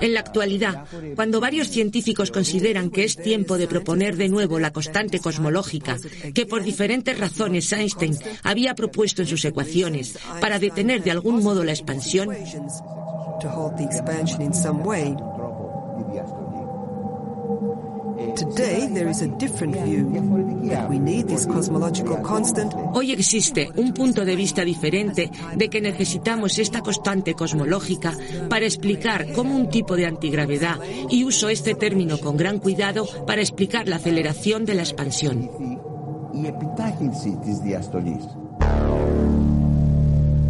En 0.00 0.14
la 0.14 0.20
actualidad, 0.20 0.84
cuando 1.14 1.40
varios 1.40 1.68
científicos 1.68 2.30
consideran 2.30 2.90
que 2.90 3.04
es 3.04 3.16
tiempo 3.16 3.58
de 3.58 3.66
proponer 3.66 4.16
de 4.16 4.28
nuevo 4.28 4.58
la 4.58 4.72
constante 4.72 5.20
cosmológica 5.20 5.98
que 6.34 6.46
por 6.46 6.62
diferentes 6.62 7.18
razones 7.18 7.72
Einstein 7.72 8.16
había 8.42 8.74
propuesto 8.74 9.22
en 9.22 9.28
sus 9.28 9.44
ecuaciones 9.44 10.18
para 10.40 10.58
detener 10.58 11.02
de 11.02 11.10
algún 11.10 11.42
modo 11.42 11.64
la 11.64 11.72
expansión, 11.72 12.30
Hoy 22.94 23.12
existe 23.12 23.70
un 23.76 23.92
punto 23.92 24.24
de 24.24 24.36
vista 24.36 24.64
diferente 24.64 25.30
de 25.56 25.68
que 25.68 25.80
necesitamos 25.80 26.58
esta 26.58 26.80
constante 26.80 27.34
cosmológica 27.34 28.16
para 28.48 28.66
explicar 28.66 29.32
cómo 29.32 29.56
un 29.56 29.68
tipo 29.68 29.96
de 29.96 30.06
antigravedad, 30.06 30.78
y 31.08 31.24
uso 31.24 31.48
este 31.48 31.74
término 31.74 32.18
con 32.18 32.36
gran 32.36 32.58
cuidado 32.58 33.06
para 33.26 33.40
explicar 33.40 33.88
la 33.88 33.96
aceleración 33.96 34.64
de 34.64 34.74
la 34.74 34.82
expansión. 34.82 35.50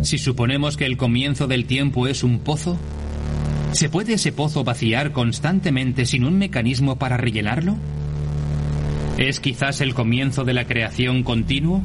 Si 0.03 0.19
suponemos 0.19 0.77
que 0.77 0.87
el 0.87 0.97
comienzo 0.97 1.47
del 1.47 1.67
tiempo 1.67 2.07
es 2.07 2.23
un 2.23 2.39
pozo, 2.39 2.77
¿Se 3.73 3.89
puede 3.89 4.15
ese 4.15 4.33
pozo 4.33 4.65
vaciar 4.65 5.13
constantemente 5.13 6.05
sin 6.05 6.25
un 6.25 6.39
mecanismo 6.39 6.97
para 6.97 7.17
rellenarlo? 7.17 7.77
¿Es 9.17 9.39
quizás 9.39 9.81
el 9.81 9.95
comienzo 9.95 10.45
de 10.45 10.55
la 10.55 10.67
creación 10.67 11.23
continuo? 11.23 11.83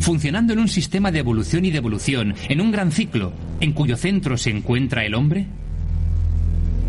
Funcionando 0.00 0.52
en 0.52 0.58
un 0.58 0.68
sistema 0.68 1.12
de 1.12 1.20
evolución 1.20 1.64
y 1.64 1.70
devolución, 1.70 2.34
en 2.48 2.60
un 2.60 2.72
gran 2.72 2.90
ciclo, 2.90 3.32
en 3.60 3.72
cuyo 3.72 3.96
centro 3.96 4.36
se 4.36 4.50
encuentra 4.50 5.04
el 5.04 5.14
hombre? 5.14 5.46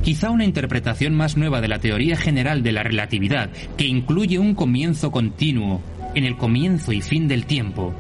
Quizá 0.04 0.32
una 0.32 0.46
interpretación 0.46 1.14
más 1.14 1.38
nueva 1.38 1.62
de 1.62 1.68
la 1.68 1.80
teoría 1.80 2.18
general 2.18 2.64
de 2.64 2.72
la 2.72 2.84
relatividad, 2.84 3.52
que 3.78 3.86
incluye 3.86 4.40
un 4.40 4.56
comienzo 4.56 5.12
continuo 5.12 5.82
en 6.16 6.26
el 6.26 6.38
comienzo 6.38 6.92
y 6.92 7.02
fin 7.02 7.28
del 7.28 7.46
tiempo, 7.46 7.94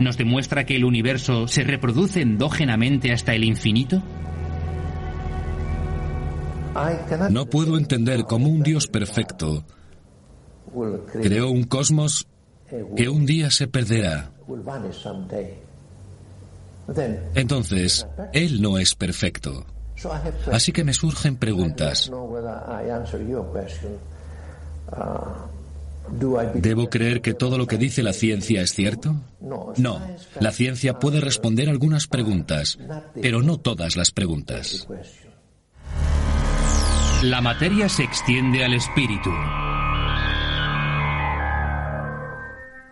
nos 0.00 0.16
demuestra 0.16 0.66
que 0.66 0.74
el 0.74 0.84
universo 0.84 1.46
se 1.46 1.62
reproduce 1.62 2.20
endógenamente 2.20 3.12
hasta 3.12 3.34
el 3.34 3.44
infinito? 3.44 4.02
No 7.30 7.46
puedo 7.46 7.78
entender 7.78 8.24
cómo 8.24 8.48
un 8.48 8.62
Dios 8.62 8.86
perfecto 8.86 9.64
creó 11.12 11.50
un 11.50 11.64
cosmos 11.64 12.26
que 12.96 13.08
un 13.08 13.26
día 13.26 13.50
se 13.50 13.68
perderá. 13.68 14.30
Entonces, 17.34 18.06
Él 18.32 18.60
no 18.60 18.78
es 18.78 18.94
perfecto. 18.94 19.64
Así 20.52 20.72
que 20.72 20.84
me 20.84 20.92
surgen 20.92 21.36
preguntas. 21.36 22.10
¿Debo 26.54 26.90
creer 26.90 27.22
que 27.22 27.32
todo 27.32 27.56
lo 27.56 27.66
que 27.66 27.78
dice 27.78 28.02
la 28.02 28.12
ciencia 28.12 28.60
es 28.60 28.74
cierto? 28.74 29.14
No, 29.40 30.00
la 30.40 30.52
ciencia 30.52 30.98
puede 30.98 31.20
responder 31.20 31.68
algunas 31.68 32.06
preguntas, 32.06 32.78
pero 33.20 33.42
no 33.42 33.58
todas 33.58 33.96
las 33.96 34.10
preguntas. 34.10 34.86
La 37.24 37.40
materia 37.40 37.88
se 37.88 38.02
extiende 38.02 38.66
al 38.66 38.74
espíritu. 38.74 39.32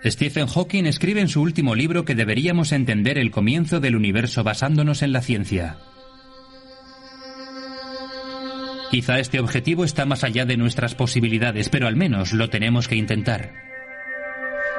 Stephen 0.02 0.46
Hawking 0.46 0.86
escribe 0.86 1.20
en 1.20 1.28
su 1.28 1.42
último 1.42 1.74
libro 1.74 2.06
que 2.06 2.14
deberíamos 2.14 2.72
entender 2.72 3.18
el 3.18 3.30
comienzo 3.30 3.78
del 3.78 3.94
universo 3.94 4.42
basándonos 4.42 5.02
en 5.02 5.12
la 5.12 5.20
ciencia. 5.20 5.76
Quizá 8.90 9.18
este 9.18 9.38
objetivo 9.38 9.84
está 9.84 10.06
más 10.06 10.24
allá 10.24 10.46
de 10.46 10.56
nuestras 10.56 10.94
posibilidades, 10.94 11.68
pero 11.68 11.86
al 11.86 11.96
menos 11.96 12.32
lo 12.32 12.48
tenemos 12.48 12.88
que 12.88 12.96
intentar. 12.96 13.52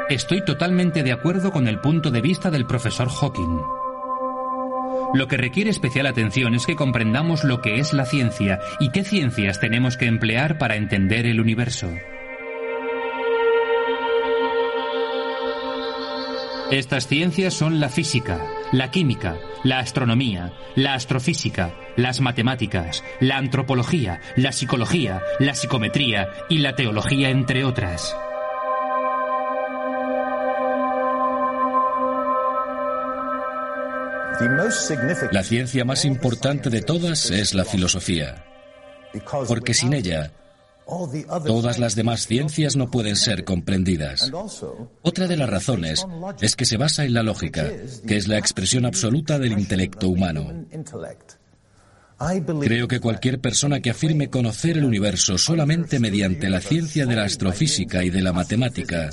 Estoy 0.09 0.43
totalmente 0.43 1.03
de 1.03 1.11
acuerdo 1.11 1.51
con 1.51 1.67
el 1.67 1.79
punto 1.79 2.09
de 2.09 2.21
vista 2.21 2.49
del 2.49 2.65
profesor 2.65 3.07
Hawking. 3.07 3.82
Lo 5.13 5.27
que 5.27 5.37
requiere 5.37 5.69
especial 5.69 6.07
atención 6.07 6.55
es 6.55 6.65
que 6.65 6.75
comprendamos 6.75 7.43
lo 7.43 7.61
que 7.61 7.79
es 7.79 7.93
la 7.93 8.05
ciencia 8.05 8.59
y 8.79 8.89
qué 8.89 9.03
ciencias 9.03 9.59
tenemos 9.59 9.95
que 9.95 10.07
emplear 10.07 10.57
para 10.57 10.75
entender 10.75 11.27
el 11.27 11.39
universo. 11.39 11.93
Estas 16.71 17.05
ciencias 17.05 17.53
son 17.53 17.79
la 17.79 17.89
física, 17.89 18.43
la 18.71 18.89
química, 18.89 19.37
la 19.63 19.77
astronomía, 19.77 20.53
la 20.73 20.95
astrofísica, 20.95 21.75
las 21.95 22.19
matemáticas, 22.19 23.03
la 23.19 23.37
antropología, 23.37 24.19
la 24.35 24.51
psicología, 24.51 25.21
la 25.37 25.53
psicometría 25.53 26.29
y 26.49 26.57
la 26.57 26.73
teología, 26.73 27.29
entre 27.29 27.63
otras. 27.63 28.15
La 35.31 35.43
ciencia 35.43 35.85
más 35.85 36.05
importante 36.05 36.69
de 36.69 36.81
todas 36.81 37.31
es 37.31 37.53
la 37.53 37.65
filosofía, 37.65 38.45
porque 39.47 39.73
sin 39.73 39.93
ella 39.93 40.31
Todas 40.85 41.79
las 41.79 41.95
demás 41.95 42.27
ciencias 42.27 42.75
no 42.75 42.91
pueden 42.91 43.15
ser 43.15 43.43
comprendidas. 43.43 44.31
Otra 45.01 45.27
de 45.27 45.37
las 45.37 45.49
razones 45.49 46.05
es 46.41 46.55
que 46.55 46.65
se 46.65 46.77
basa 46.77 47.05
en 47.05 47.13
la 47.13 47.23
lógica, 47.23 47.69
que 48.05 48.17
es 48.17 48.27
la 48.27 48.37
expresión 48.37 48.85
absoluta 48.85 49.39
del 49.39 49.53
intelecto 49.53 50.09
humano. 50.09 50.65
Creo 52.61 52.87
que 52.87 52.99
cualquier 52.99 53.39
persona 53.39 53.79
que 53.79 53.89
afirme 53.89 54.29
conocer 54.29 54.77
el 54.77 54.85
universo 54.85 55.37
solamente 55.37 55.99
mediante 55.99 56.49
la 56.49 56.61
ciencia 56.61 57.05
de 57.05 57.15
la 57.15 57.23
astrofísica 57.23 58.03
y 58.03 58.09
de 58.09 58.21
la 58.21 58.33
matemática 58.33 59.09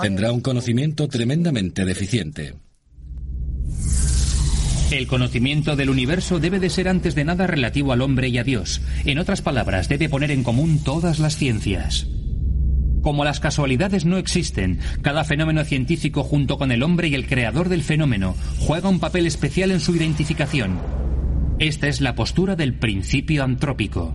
tendrá 0.00 0.32
un 0.32 0.40
conocimiento 0.40 1.08
tremendamente 1.08 1.84
deficiente. 1.84 2.54
El 4.90 5.06
conocimiento 5.06 5.76
del 5.76 5.90
universo 5.90 6.38
debe 6.38 6.60
de 6.60 6.70
ser 6.70 6.88
antes 6.88 7.14
de 7.14 7.24
nada 7.24 7.46
relativo 7.46 7.92
al 7.92 8.02
hombre 8.02 8.28
y 8.28 8.38
a 8.38 8.44
Dios. 8.44 8.80
En 9.04 9.18
otras 9.18 9.42
palabras, 9.42 9.88
debe 9.88 10.08
poner 10.08 10.30
en 10.30 10.44
común 10.44 10.82
todas 10.84 11.18
las 11.18 11.36
ciencias. 11.36 12.06
Como 13.02 13.24
las 13.24 13.40
casualidades 13.40 14.04
no 14.04 14.16
existen, 14.16 14.78
cada 15.02 15.24
fenómeno 15.24 15.64
científico 15.64 16.22
junto 16.22 16.58
con 16.58 16.72
el 16.72 16.82
hombre 16.82 17.08
y 17.08 17.14
el 17.14 17.26
creador 17.26 17.68
del 17.68 17.82
fenómeno 17.82 18.34
juega 18.60 18.88
un 18.88 19.00
papel 19.00 19.26
especial 19.26 19.70
en 19.72 19.80
su 19.80 19.94
identificación. 19.94 20.78
Esta 21.58 21.88
es 21.88 22.00
la 22.00 22.14
postura 22.14 22.56
del 22.56 22.74
principio 22.74 23.44
antrópico. 23.44 24.14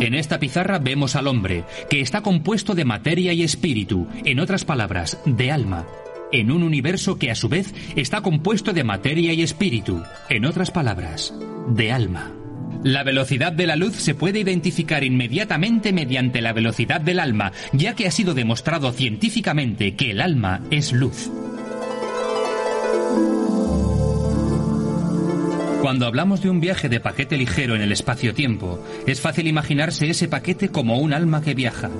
En 0.00 0.14
esta 0.14 0.38
pizarra 0.38 0.78
vemos 0.78 1.16
al 1.16 1.26
hombre, 1.26 1.64
que 1.88 2.00
está 2.00 2.20
compuesto 2.20 2.74
de 2.74 2.84
materia 2.84 3.32
y 3.32 3.42
espíritu, 3.42 4.06
en 4.24 4.40
otras 4.40 4.64
palabras, 4.64 5.18
de 5.24 5.50
alma, 5.50 5.86
en 6.32 6.50
un 6.50 6.62
universo 6.62 7.18
que 7.18 7.30
a 7.30 7.34
su 7.34 7.48
vez 7.48 7.74
está 7.96 8.20
compuesto 8.20 8.72
de 8.72 8.84
materia 8.84 9.32
y 9.32 9.42
espíritu, 9.42 10.02
en 10.28 10.44
otras 10.44 10.70
palabras, 10.70 11.34
de 11.68 11.92
alma. 11.92 12.32
La 12.82 13.02
velocidad 13.02 13.52
de 13.52 13.66
la 13.66 13.76
luz 13.76 13.96
se 13.96 14.14
puede 14.14 14.40
identificar 14.40 15.02
inmediatamente 15.02 15.92
mediante 15.92 16.40
la 16.40 16.52
velocidad 16.52 17.00
del 17.00 17.20
alma, 17.20 17.52
ya 17.72 17.94
que 17.94 18.06
ha 18.06 18.10
sido 18.10 18.34
demostrado 18.34 18.92
científicamente 18.92 19.94
que 19.94 20.12
el 20.12 20.20
alma 20.20 20.62
es 20.70 20.92
luz. 20.92 21.30
Cuando 25.80 26.06
hablamos 26.06 26.42
de 26.42 26.50
un 26.50 26.60
viaje 26.60 26.88
de 26.88 27.00
paquete 27.00 27.36
ligero 27.36 27.76
en 27.76 27.82
el 27.82 27.92
espacio-tiempo, 27.92 28.82
es 29.06 29.20
fácil 29.20 29.46
imaginarse 29.46 30.10
ese 30.10 30.26
paquete 30.26 30.68
como 30.68 30.98
un 30.98 31.12
alma 31.12 31.42
que 31.42 31.54
viaja. 31.54 31.90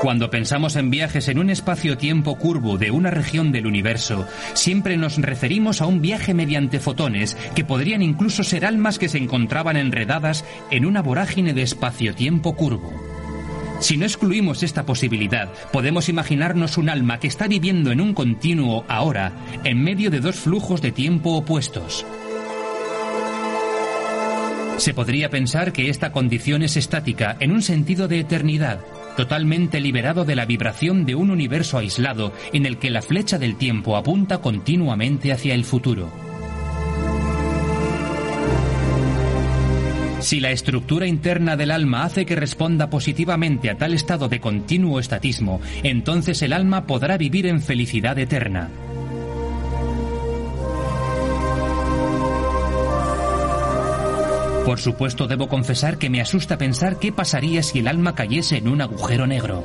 Cuando 0.00 0.30
pensamos 0.30 0.76
en 0.76 0.90
viajes 0.90 1.28
en 1.28 1.38
un 1.38 1.50
espacio-tiempo 1.50 2.38
curvo 2.38 2.78
de 2.78 2.90
una 2.90 3.10
región 3.10 3.52
del 3.52 3.66
universo, 3.66 4.26
siempre 4.54 4.96
nos 4.96 5.18
referimos 5.18 5.82
a 5.82 5.86
un 5.86 6.00
viaje 6.00 6.32
mediante 6.32 6.80
fotones 6.80 7.36
que 7.54 7.64
podrían 7.64 8.00
incluso 8.00 8.42
ser 8.42 8.64
almas 8.64 8.98
que 8.98 9.10
se 9.10 9.18
encontraban 9.18 9.76
enredadas 9.76 10.46
en 10.70 10.86
una 10.86 11.02
vorágine 11.02 11.52
de 11.52 11.60
espacio-tiempo 11.62 12.56
curvo. 12.56 12.94
Si 13.80 13.98
no 13.98 14.06
excluimos 14.06 14.62
esta 14.62 14.86
posibilidad, 14.86 15.52
podemos 15.70 16.08
imaginarnos 16.08 16.78
un 16.78 16.88
alma 16.88 17.20
que 17.20 17.28
está 17.28 17.46
viviendo 17.46 17.92
en 17.92 18.00
un 18.00 18.14
continuo 18.14 18.86
ahora, 18.88 19.32
en 19.64 19.84
medio 19.84 20.10
de 20.10 20.20
dos 20.20 20.36
flujos 20.36 20.80
de 20.80 20.92
tiempo 20.92 21.34
opuestos. 21.34 22.06
Se 24.78 24.94
podría 24.94 25.28
pensar 25.28 25.74
que 25.74 25.90
esta 25.90 26.10
condición 26.10 26.62
es 26.62 26.78
estática 26.78 27.36
en 27.38 27.52
un 27.52 27.60
sentido 27.60 28.08
de 28.08 28.20
eternidad, 28.20 28.80
totalmente 29.20 29.80
liberado 29.80 30.24
de 30.24 30.34
la 30.34 30.46
vibración 30.46 31.04
de 31.04 31.14
un 31.14 31.30
universo 31.30 31.76
aislado 31.76 32.32
en 32.54 32.64
el 32.64 32.78
que 32.78 32.88
la 32.88 33.02
flecha 33.02 33.38
del 33.38 33.56
tiempo 33.56 33.98
apunta 33.98 34.38
continuamente 34.38 35.30
hacia 35.30 35.52
el 35.52 35.66
futuro. 35.66 36.10
Si 40.20 40.40
la 40.40 40.52
estructura 40.52 41.06
interna 41.06 41.58
del 41.58 41.70
alma 41.70 42.04
hace 42.04 42.24
que 42.24 42.34
responda 42.34 42.88
positivamente 42.88 43.68
a 43.68 43.76
tal 43.76 43.92
estado 43.92 44.30
de 44.30 44.40
continuo 44.40 44.98
estatismo, 44.98 45.60
entonces 45.82 46.40
el 46.40 46.54
alma 46.54 46.86
podrá 46.86 47.18
vivir 47.18 47.46
en 47.46 47.60
felicidad 47.60 48.18
eterna. 48.18 48.70
Por 54.70 54.78
supuesto, 54.78 55.26
debo 55.26 55.48
confesar 55.48 55.98
que 55.98 56.08
me 56.08 56.20
asusta 56.20 56.56
pensar 56.56 57.00
qué 57.00 57.10
pasaría 57.10 57.60
si 57.64 57.80
el 57.80 57.88
alma 57.88 58.14
cayese 58.14 58.58
en 58.58 58.68
un 58.68 58.80
agujero 58.80 59.26
negro. 59.26 59.64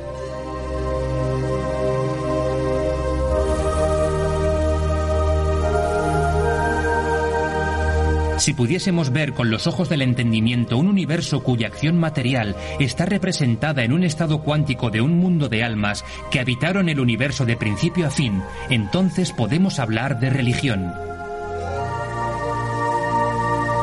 Si 8.38 8.52
pudiésemos 8.52 9.12
ver 9.12 9.32
con 9.32 9.48
los 9.48 9.68
ojos 9.68 9.88
del 9.88 10.02
entendimiento 10.02 10.76
un 10.76 10.88
universo 10.88 11.40
cuya 11.44 11.68
acción 11.68 11.96
material 11.96 12.56
está 12.80 13.06
representada 13.06 13.84
en 13.84 13.92
un 13.92 14.02
estado 14.02 14.42
cuántico 14.42 14.90
de 14.90 15.02
un 15.02 15.18
mundo 15.18 15.48
de 15.48 15.62
almas 15.62 16.04
que 16.32 16.40
habitaron 16.40 16.88
el 16.88 16.98
universo 16.98 17.44
de 17.44 17.56
principio 17.56 18.08
a 18.08 18.10
fin, 18.10 18.42
entonces 18.70 19.30
podemos 19.30 19.78
hablar 19.78 20.18
de 20.18 20.30
religión. 20.30 21.15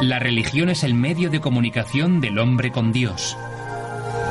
La 0.03 0.19
religión 0.19 0.67
es 0.67 0.83
el 0.83 0.95
medio 0.95 1.29
de 1.29 1.39
comunicación 1.39 2.19
del 2.19 2.37
hombre 2.37 2.71
con 2.71 2.91
Dios. 2.91 3.37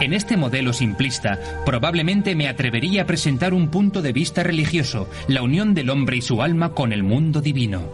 En 0.03 0.13
este 0.13 0.37
modelo 0.37 0.75
simplista, 0.75 1.39
probablemente 1.65 2.35
me 2.35 2.47
atrevería 2.47 3.03
a 3.03 3.07
presentar 3.07 3.55
un 3.55 3.69
punto 3.69 4.03
de 4.03 4.13
vista 4.13 4.43
religioso, 4.43 5.09
la 5.29 5.41
unión 5.41 5.73
del 5.73 5.89
hombre 5.89 6.19
y 6.19 6.21
su 6.21 6.43
alma 6.43 6.75
con 6.75 6.93
el 6.93 7.03
mundo 7.03 7.41
divino. 7.41 7.89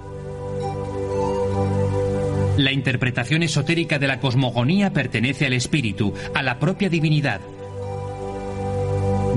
La 2.57 2.73
interpretación 2.73 3.45
esotérica 3.45 4.01
de 4.01 4.09
la 4.09 4.19
cosmogonía 4.19 4.93
pertenece 4.93 5.47
al 5.47 5.53
espíritu, 5.53 6.15
a 6.35 6.43
la 6.43 6.59
propia 6.59 6.89
divinidad, 6.89 7.41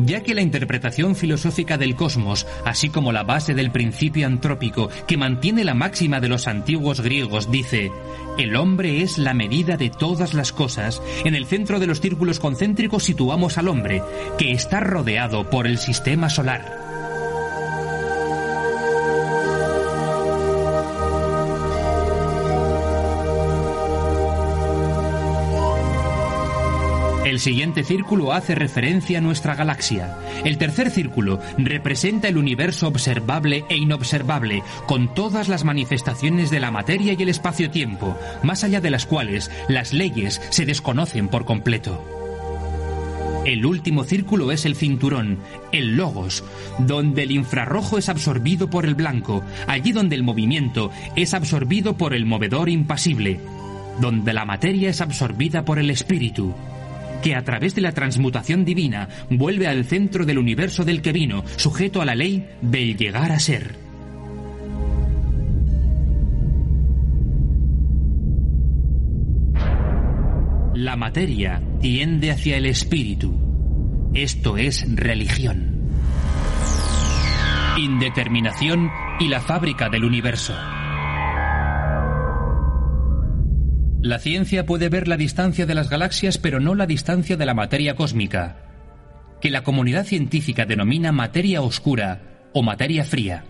ya 0.05 0.21
que 0.21 0.33
la 0.33 0.41
interpretación 0.41 1.15
filosófica 1.15 1.77
del 1.77 1.95
cosmos, 1.95 2.47
así 2.65 2.89
como 2.89 3.11
la 3.11 3.23
base 3.23 3.53
del 3.53 3.71
principio 3.71 4.27
antrópico 4.27 4.89
que 5.07 5.17
mantiene 5.17 5.63
la 5.63 5.73
máxima 5.73 6.19
de 6.19 6.29
los 6.29 6.47
antiguos 6.47 7.01
griegos, 7.01 7.51
dice, 7.51 7.91
el 8.37 8.55
hombre 8.55 9.01
es 9.01 9.17
la 9.17 9.33
medida 9.33 9.77
de 9.77 9.89
todas 9.89 10.33
las 10.33 10.51
cosas, 10.51 11.01
en 11.25 11.35
el 11.35 11.45
centro 11.45 11.79
de 11.79 11.87
los 11.87 12.01
círculos 12.01 12.39
concéntricos 12.39 13.03
situamos 13.03 13.57
al 13.57 13.67
hombre, 13.67 14.01
que 14.37 14.51
está 14.51 14.79
rodeado 14.79 15.49
por 15.49 15.67
el 15.67 15.77
sistema 15.77 16.29
solar. 16.29 16.90
El 27.31 27.39
siguiente 27.39 27.85
círculo 27.85 28.33
hace 28.33 28.55
referencia 28.55 29.19
a 29.19 29.21
nuestra 29.21 29.55
galaxia. 29.55 30.17
El 30.43 30.57
tercer 30.57 30.89
círculo 30.89 31.39
representa 31.57 32.27
el 32.27 32.37
universo 32.37 32.89
observable 32.89 33.63
e 33.69 33.77
inobservable, 33.77 34.63
con 34.85 35.13
todas 35.13 35.47
las 35.47 35.63
manifestaciones 35.63 36.51
de 36.51 36.59
la 36.59 36.71
materia 36.71 37.13
y 37.13 37.23
el 37.23 37.29
espacio-tiempo, 37.29 38.17
más 38.43 38.65
allá 38.65 38.81
de 38.81 38.89
las 38.89 39.05
cuales 39.05 39.49
las 39.69 39.93
leyes 39.93 40.41
se 40.49 40.65
desconocen 40.65 41.29
por 41.29 41.45
completo. 41.45 42.03
El 43.45 43.65
último 43.65 44.03
círculo 44.03 44.51
es 44.51 44.65
el 44.65 44.75
cinturón, 44.75 45.39
el 45.71 45.95
logos, 45.95 46.43
donde 46.79 47.23
el 47.23 47.31
infrarrojo 47.31 47.97
es 47.97 48.09
absorbido 48.09 48.69
por 48.69 48.85
el 48.85 48.95
blanco, 48.95 49.41
allí 49.67 49.93
donde 49.93 50.17
el 50.17 50.23
movimiento 50.23 50.91
es 51.15 51.33
absorbido 51.33 51.95
por 51.95 52.13
el 52.13 52.25
movedor 52.25 52.67
impasible, 52.67 53.39
donde 54.01 54.33
la 54.33 54.43
materia 54.43 54.89
es 54.89 54.99
absorbida 54.99 55.63
por 55.63 55.79
el 55.79 55.91
espíritu, 55.91 56.53
que 57.21 57.35
a 57.35 57.43
través 57.43 57.75
de 57.75 57.81
la 57.81 57.91
transmutación 57.91 58.65
divina 58.65 59.07
vuelve 59.29 59.67
al 59.67 59.85
centro 59.85 60.25
del 60.25 60.39
universo 60.39 60.83
del 60.83 61.01
que 61.01 61.11
vino, 61.11 61.43
sujeto 61.55 62.01
a 62.01 62.05
la 62.05 62.15
ley 62.15 62.47
del 62.61 62.97
llegar 62.97 63.31
a 63.31 63.39
ser. 63.39 63.75
La 70.73 70.95
materia 70.95 71.61
tiende 71.79 72.31
hacia 72.31 72.57
el 72.57 72.65
espíritu. 72.65 74.09
Esto 74.15 74.57
es 74.57 74.83
religión. 74.95 75.79
Indeterminación 77.77 78.89
y 79.19 79.27
la 79.27 79.41
fábrica 79.41 79.89
del 79.89 80.05
universo. 80.05 80.55
La 84.01 84.17
ciencia 84.17 84.65
puede 84.65 84.89
ver 84.89 85.07
la 85.07 85.15
distancia 85.15 85.67
de 85.67 85.75
las 85.75 85.87
galaxias 85.87 86.39
pero 86.39 86.59
no 86.59 86.73
la 86.73 86.87
distancia 86.87 87.37
de 87.37 87.45
la 87.45 87.53
materia 87.53 87.95
cósmica, 87.95 88.57
que 89.39 89.51
la 89.51 89.63
comunidad 89.63 90.05
científica 90.05 90.65
denomina 90.65 91.11
materia 91.11 91.61
oscura 91.61 92.49
o 92.51 92.63
materia 92.63 93.05
fría. 93.05 93.43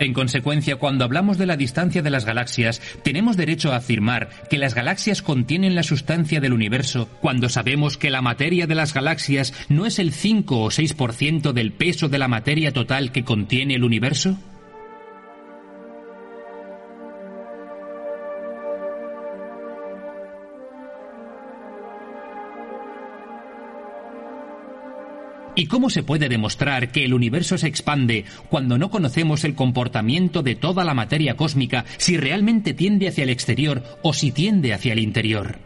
En 0.00 0.12
consecuencia, 0.12 0.76
cuando 0.76 1.04
hablamos 1.04 1.38
de 1.38 1.46
la 1.46 1.56
distancia 1.56 2.02
de 2.02 2.10
las 2.10 2.24
galaxias, 2.24 2.80
tenemos 3.02 3.36
derecho 3.36 3.72
a 3.72 3.76
afirmar 3.76 4.28
que 4.48 4.58
las 4.58 4.74
galaxias 4.74 5.22
contienen 5.22 5.74
la 5.74 5.82
sustancia 5.82 6.40
del 6.40 6.52
universo 6.52 7.08
cuando 7.20 7.48
sabemos 7.48 7.96
que 7.96 8.10
la 8.10 8.22
materia 8.22 8.66
de 8.66 8.74
las 8.74 8.94
galaxias 8.94 9.52
no 9.68 9.86
es 9.86 9.98
el 9.98 10.12
5 10.12 10.62
o 10.62 10.70
6% 10.70 11.52
del 11.52 11.72
peso 11.72 12.08
de 12.08 12.18
la 12.18 12.28
materia 12.28 12.72
total 12.72 13.10
que 13.10 13.24
contiene 13.24 13.74
el 13.74 13.84
universo? 13.84 14.38
¿Y 25.58 25.66
cómo 25.66 25.90
se 25.90 26.04
puede 26.04 26.28
demostrar 26.28 26.92
que 26.92 27.04
el 27.04 27.12
universo 27.12 27.58
se 27.58 27.66
expande 27.66 28.24
cuando 28.48 28.78
no 28.78 28.92
conocemos 28.92 29.42
el 29.42 29.56
comportamiento 29.56 30.44
de 30.44 30.54
toda 30.54 30.84
la 30.84 30.94
materia 30.94 31.36
cósmica, 31.36 31.84
si 31.96 32.16
realmente 32.16 32.74
tiende 32.74 33.08
hacia 33.08 33.24
el 33.24 33.30
exterior 33.30 33.82
o 34.04 34.12
si 34.14 34.30
tiende 34.30 34.72
hacia 34.72 34.92
el 34.92 35.00
interior? 35.00 35.58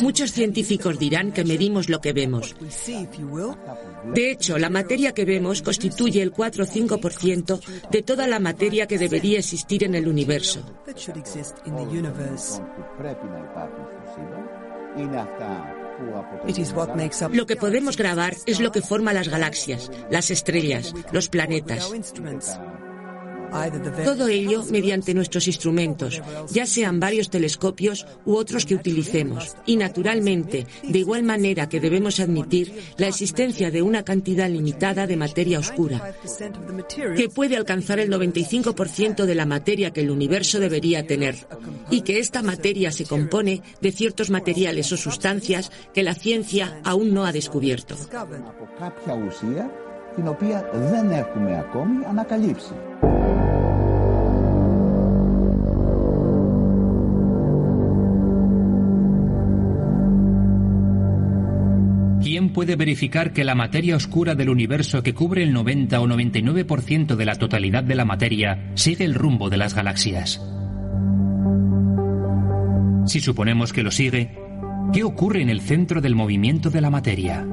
Muchos 0.00 0.32
científicos 0.32 0.98
dirán 0.98 1.32
que 1.32 1.44
medimos 1.44 1.88
lo 1.88 2.00
que 2.00 2.12
vemos. 2.12 2.54
De 4.14 4.30
hecho, 4.30 4.58
la 4.58 4.70
materia 4.70 5.12
que 5.12 5.24
vemos 5.24 5.62
constituye 5.62 6.22
el 6.22 6.32
4 6.32 6.64
o 6.64 6.66
5% 6.66 7.60
de 7.90 8.02
toda 8.02 8.26
la 8.26 8.38
materia 8.38 8.86
que 8.86 8.98
debería 8.98 9.38
existir 9.38 9.84
en 9.84 9.94
el 9.94 10.08
universo. 10.08 10.60
Lo 17.32 17.46
que 17.46 17.56
podemos 17.56 17.96
grabar 17.96 18.36
es 18.46 18.60
lo 18.60 18.72
que 18.72 18.82
forma 18.82 19.12
las 19.12 19.28
galaxias, 19.28 19.90
las 20.10 20.30
estrellas, 20.30 20.94
los 21.12 21.28
planetas. 21.28 21.90
Todo 24.04 24.28
ello 24.28 24.64
mediante 24.70 25.14
nuestros 25.14 25.46
instrumentos, 25.46 26.20
ya 26.50 26.66
sean 26.66 27.00
varios 27.00 27.30
telescopios 27.30 28.06
u 28.24 28.36
otros 28.36 28.66
que 28.66 28.74
utilicemos. 28.74 29.56
Y 29.66 29.76
naturalmente, 29.76 30.66
de 30.82 30.98
igual 30.98 31.22
manera 31.22 31.68
que 31.68 31.80
debemos 31.80 32.20
admitir 32.20 32.72
la 32.96 33.08
existencia 33.08 33.70
de 33.70 33.82
una 33.82 34.04
cantidad 34.04 34.48
limitada 34.48 35.06
de 35.06 35.16
materia 35.16 35.58
oscura, 35.58 36.14
que 37.16 37.28
puede 37.28 37.56
alcanzar 37.56 37.98
el 37.98 38.10
95% 38.10 39.24
de 39.24 39.34
la 39.34 39.46
materia 39.46 39.92
que 39.92 40.00
el 40.00 40.10
universo 40.10 40.60
debería 40.60 41.06
tener, 41.06 41.46
y 41.90 42.02
que 42.02 42.18
esta 42.18 42.42
materia 42.42 42.92
se 42.92 43.04
compone 43.04 43.62
de 43.80 43.92
ciertos 43.92 44.30
materiales 44.30 44.92
o 44.92 44.96
sustancias 44.96 45.70
que 45.94 46.02
la 46.02 46.14
ciencia 46.14 46.80
aún 46.84 47.14
no 47.14 47.24
ha 47.24 47.32
descubierto. 47.32 47.96
¿Quién 62.20 62.52
puede 62.52 62.76
verificar 62.76 63.32
que 63.32 63.44
la 63.44 63.54
materia 63.54 63.96
oscura 63.96 64.34
del 64.34 64.50
universo 64.50 65.02
que 65.02 65.14
cubre 65.14 65.42
el 65.42 65.52
90 65.52 66.00
o 66.00 66.06
99% 66.06 67.16
de 67.16 67.24
la 67.24 67.36
totalidad 67.36 67.84
de 67.84 67.94
la 67.94 68.04
materia 68.04 68.70
sigue 68.74 69.04
el 69.04 69.14
rumbo 69.14 69.48
de 69.48 69.56
las 69.56 69.74
galaxias? 69.74 70.42
Si 73.06 73.20
suponemos 73.20 73.72
que 73.72 73.82
lo 73.82 73.90
sigue, 73.90 74.36
¿qué 74.92 75.04
ocurre 75.04 75.40
en 75.40 75.48
el 75.48 75.62
centro 75.62 76.02
del 76.02 76.14
movimiento 76.14 76.68
de 76.68 76.80
la 76.80 76.90
materia? 76.90 77.46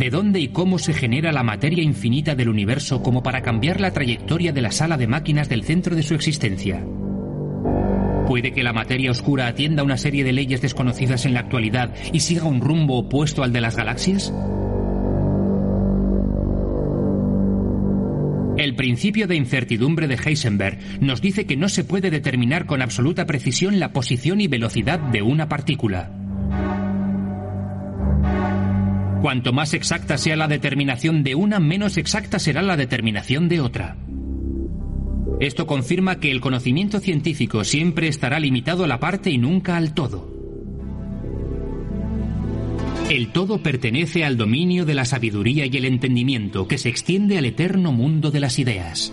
¿De 0.00 0.08
dónde 0.08 0.40
y 0.40 0.48
cómo 0.48 0.78
se 0.78 0.94
genera 0.94 1.30
la 1.30 1.42
materia 1.42 1.84
infinita 1.84 2.34
del 2.34 2.48
universo 2.48 3.02
como 3.02 3.22
para 3.22 3.42
cambiar 3.42 3.82
la 3.82 3.90
trayectoria 3.90 4.50
de 4.50 4.62
la 4.62 4.72
sala 4.72 4.96
de 4.96 5.06
máquinas 5.06 5.50
del 5.50 5.62
centro 5.62 5.94
de 5.94 6.02
su 6.02 6.14
existencia? 6.14 6.82
¿Puede 8.26 8.52
que 8.52 8.62
la 8.62 8.72
materia 8.72 9.10
oscura 9.10 9.46
atienda 9.46 9.82
una 9.82 9.98
serie 9.98 10.24
de 10.24 10.32
leyes 10.32 10.62
desconocidas 10.62 11.26
en 11.26 11.34
la 11.34 11.40
actualidad 11.40 11.94
y 12.14 12.20
siga 12.20 12.44
un 12.44 12.62
rumbo 12.62 12.96
opuesto 12.96 13.42
al 13.42 13.52
de 13.52 13.60
las 13.60 13.76
galaxias? 13.76 14.32
El 18.56 18.74
principio 18.76 19.26
de 19.26 19.36
incertidumbre 19.36 20.08
de 20.08 20.14
Heisenberg 20.14 20.78
nos 21.02 21.20
dice 21.20 21.44
que 21.44 21.58
no 21.58 21.68
se 21.68 21.84
puede 21.84 22.08
determinar 22.08 22.64
con 22.64 22.80
absoluta 22.80 23.26
precisión 23.26 23.78
la 23.78 23.92
posición 23.92 24.40
y 24.40 24.48
velocidad 24.48 24.98
de 24.98 25.20
una 25.20 25.50
partícula. 25.50 26.19
Cuanto 29.20 29.52
más 29.52 29.74
exacta 29.74 30.16
sea 30.16 30.36
la 30.36 30.48
determinación 30.48 31.22
de 31.22 31.34
una, 31.34 31.60
menos 31.60 31.98
exacta 31.98 32.38
será 32.38 32.62
la 32.62 32.78
determinación 32.78 33.48
de 33.48 33.60
otra. 33.60 33.98
Esto 35.40 35.66
confirma 35.66 36.20
que 36.20 36.30
el 36.30 36.40
conocimiento 36.40 37.00
científico 37.00 37.64
siempre 37.64 38.08
estará 38.08 38.40
limitado 38.40 38.84
a 38.84 38.86
la 38.86 38.98
parte 38.98 39.30
y 39.30 39.36
nunca 39.36 39.76
al 39.76 39.92
todo. 39.92 40.30
El 43.10 43.32
todo 43.32 43.62
pertenece 43.62 44.24
al 44.24 44.36
dominio 44.36 44.86
de 44.86 44.94
la 44.94 45.04
sabiduría 45.04 45.66
y 45.66 45.76
el 45.76 45.84
entendimiento 45.84 46.66
que 46.66 46.78
se 46.78 46.88
extiende 46.88 47.36
al 47.36 47.44
eterno 47.44 47.92
mundo 47.92 48.30
de 48.30 48.40
las 48.40 48.58
ideas. 48.58 49.12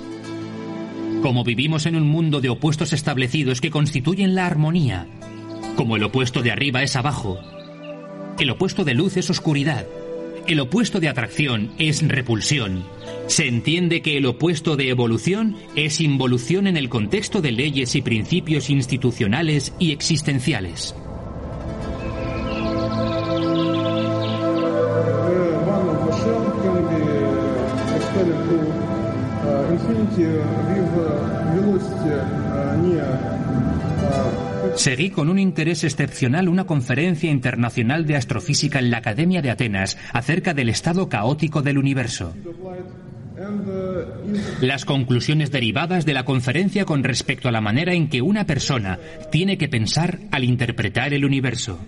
Como 1.21 1.43
vivimos 1.43 1.85
en 1.85 1.95
un 1.95 2.07
mundo 2.07 2.39
de 2.39 2.49
opuestos 2.49 2.93
establecidos 2.93 3.59
que 3.59 3.71
constituyen 3.71 4.35
la 4.35 4.45
armonía, 4.45 5.07
como 5.75 5.95
el 5.95 6.03
opuesto 6.03 6.41
de 6.43 6.51
arriba 6.51 6.83
es 6.83 6.95
abajo, 6.95 7.39
el 8.39 8.49
opuesto 8.51 8.83
de 8.83 8.93
luz 8.93 9.17
es 9.17 9.29
oscuridad, 9.29 9.87
el 10.45 10.59
opuesto 10.59 10.99
de 10.99 11.09
atracción 11.09 11.71
es 11.77 12.07
repulsión. 12.07 12.85
Se 13.27 13.47
entiende 13.47 14.01
que 14.01 14.17
el 14.17 14.25
opuesto 14.25 14.77
de 14.77 14.89
evolución 14.89 15.57
es 15.75 15.99
involución 15.99 16.67
en 16.67 16.77
el 16.77 16.87
contexto 16.87 17.41
de 17.41 17.51
leyes 17.51 17.95
y 17.95 18.01
principios 18.01 18.69
institucionales 18.69 19.73
y 19.79 19.91
existenciales. 19.91 20.95
Seguí 34.75 35.09
con 35.09 35.29
un 35.29 35.39
interés 35.39 35.83
excepcional 35.83 36.49
una 36.49 36.65
conferencia 36.65 37.31
internacional 37.31 38.05
de 38.05 38.15
astrofísica 38.15 38.79
en 38.79 38.91
la 38.91 38.97
Academia 38.97 39.41
de 39.41 39.51
Atenas 39.51 39.97
acerca 40.13 40.53
del 40.53 40.69
estado 40.69 41.09
caótico 41.09 41.61
del 41.61 41.77
universo. 41.77 42.33
Las 44.61 44.85
conclusiones 44.85 45.51
derivadas 45.51 46.05
de 46.05 46.13
la 46.13 46.25
conferencia 46.25 46.85
con 46.85 47.03
respecto 47.03 47.47
a 47.47 47.51
la 47.51 47.61
manera 47.61 47.93
en 47.93 48.09
que 48.09 48.21
una 48.21 48.45
persona 48.45 48.99
tiene 49.31 49.57
que 49.57 49.67
pensar 49.67 50.19
al 50.31 50.43
interpretar 50.43 51.13
el 51.13 51.23
universo. 51.23 51.79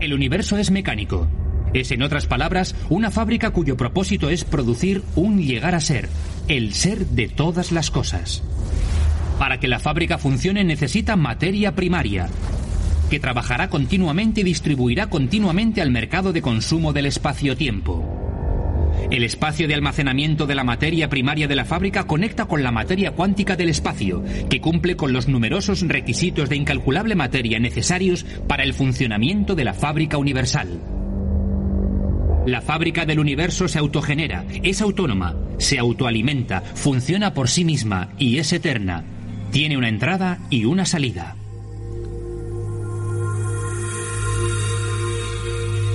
El 0.00 0.14
universo 0.14 0.56
es 0.56 0.70
mecánico. 0.70 1.28
Es, 1.74 1.90
en 1.90 2.02
otras 2.02 2.26
palabras, 2.26 2.74
una 2.88 3.10
fábrica 3.10 3.50
cuyo 3.50 3.76
propósito 3.76 4.30
es 4.30 4.44
producir 4.44 5.02
un 5.14 5.42
llegar 5.42 5.74
a 5.74 5.80
ser, 5.80 6.08
el 6.48 6.72
ser 6.72 7.06
de 7.06 7.28
todas 7.28 7.72
las 7.72 7.90
cosas. 7.90 8.42
Para 9.38 9.60
que 9.60 9.68
la 9.68 9.78
fábrica 9.78 10.18
funcione 10.18 10.64
necesita 10.64 11.16
materia 11.16 11.74
primaria. 11.74 12.28
que 13.10 13.20
trabajará 13.20 13.68
continuamente 13.68 14.40
y 14.40 14.44
distribuirá 14.44 15.06
continuamente 15.08 15.80
al 15.80 15.92
mercado 15.92 16.32
de 16.32 16.42
consumo 16.42 16.92
del 16.92 17.06
espacio-tiempo. 17.06 18.16
El 19.10 19.22
espacio 19.22 19.68
de 19.68 19.74
almacenamiento 19.74 20.46
de 20.46 20.56
la 20.56 20.64
materia 20.64 21.08
primaria 21.08 21.46
de 21.46 21.54
la 21.54 21.64
fábrica 21.64 22.04
conecta 22.04 22.46
con 22.46 22.62
la 22.64 22.72
materia 22.72 23.12
cuántica 23.12 23.54
del 23.54 23.68
espacio, 23.68 24.24
que 24.50 24.60
cumple 24.60 24.96
con 24.96 25.12
los 25.12 25.28
numerosos 25.28 25.82
requisitos 25.82 26.48
de 26.48 26.56
incalculable 26.56 27.14
materia 27.14 27.60
necesarios 27.60 28.24
para 28.48 28.64
el 28.64 28.74
funcionamiento 28.74 29.54
de 29.54 29.64
la 29.64 29.74
fábrica 29.74 30.18
universal. 30.18 30.80
La 32.46 32.60
fábrica 32.60 33.06
del 33.06 33.20
universo 33.20 33.68
se 33.68 33.78
autogenera, 33.78 34.44
es 34.62 34.80
autónoma, 34.80 35.36
se 35.58 35.78
autoalimenta, 35.78 36.60
funciona 36.60 37.34
por 37.34 37.48
sí 37.48 37.64
misma 37.64 38.10
y 38.18 38.38
es 38.38 38.52
eterna. 38.52 39.04
Tiene 39.56 39.78
una 39.78 39.88
entrada 39.88 40.38
y 40.50 40.66
una 40.66 40.84
salida. 40.84 41.34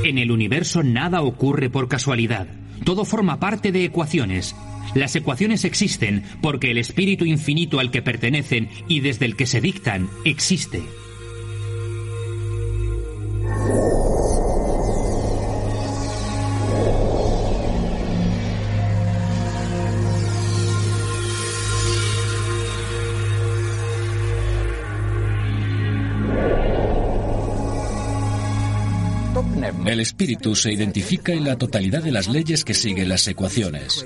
En 0.03 0.17
el 0.17 0.31
universo 0.31 0.81
nada 0.81 1.21
ocurre 1.21 1.69
por 1.69 1.87
casualidad. 1.87 2.47
Todo 2.83 3.05
forma 3.05 3.39
parte 3.39 3.71
de 3.71 3.85
ecuaciones. 3.85 4.55
Las 4.95 5.15
ecuaciones 5.15 5.63
existen 5.63 6.23
porque 6.41 6.71
el 6.71 6.79
espíritu 6.79 7.25
infinito 7.25 7.79
al 7.79 7.91
que 7.91 8.01
pertenecen 8.01 8.67
y 8.87 9.01
desde 9.01 9.27
el 9.27 9.35
que 9.35 9.45
se 9.45 9.61
dictan 9.61 10.09
existe. 10.25 10.81
El 29.91 29.99
espíritu 29.99 30.55
se 30.55 30.71
identifica 30.71 31.33
en 31.33 31.43
la 31.43 31.57
totalidad 31.57 32.01
de 32.01 32.13
las 32.13 32.29
leyes 32.29 32.63
que 32.63 32.73
siguen 32.73 33.09
las 33.09 33.27
ecuaciones. 33.27 34.05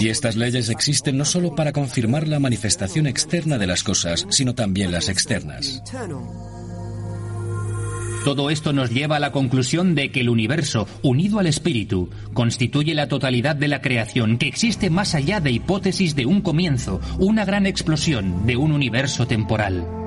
Y 0.00 0.08
estas 0.08 0.36
leyes 0.36 0.68
existen 0.68 1.16
no 1.16 1.24
solo 1.24 1.54
para 1.54 1.72
confirmar 1.72 2.28
la 2.28 2.40
manifestación 2.40 3.06
externa 3.06 3.56
de 3.56 3.66
las 3.66 3.82
cosas, 3.82 4.26
sino 4.28 4.54
también 4.54 4.92
las 4.92 5.08
externas. 5.08 5.82
Todo 8.22 8.50
esto 8.50 8.74
nos 8.74 8.90
lleva 8.90 9.16
a 9.16 9.20
la 9.20 9.32
conclusión 9.32 9.94
de 9.94 10.12
que 10.12 10.20
el 10.20 10.28
universo, 10.28 10.86
unido 11.00 11.38
al 11.38 11.46
espíritu, 11.46 12.10
constituye 12.34 12.94
la 12.94 13.08
totalidad 13.08 13.56
de 13.56 13.68
la 13.68 13.80
creación, 13.80 14.36
que 14.36 14.48
existe 14.48 14.90
más 14.90 15.14
allá 15.14 15.40
de 15.40 15.52
hipótesis 15.52 16.14
de 16.14 16.26
un 16.26 16.42
comienzo, 16.42 17.00
una 17.18 17.46
gran 17.46 17.64
explosión 17.64 18.44
de 18.44 18.58
un 18.58 18.72
universo 18.72 19.26
temporal. 19.26 19.97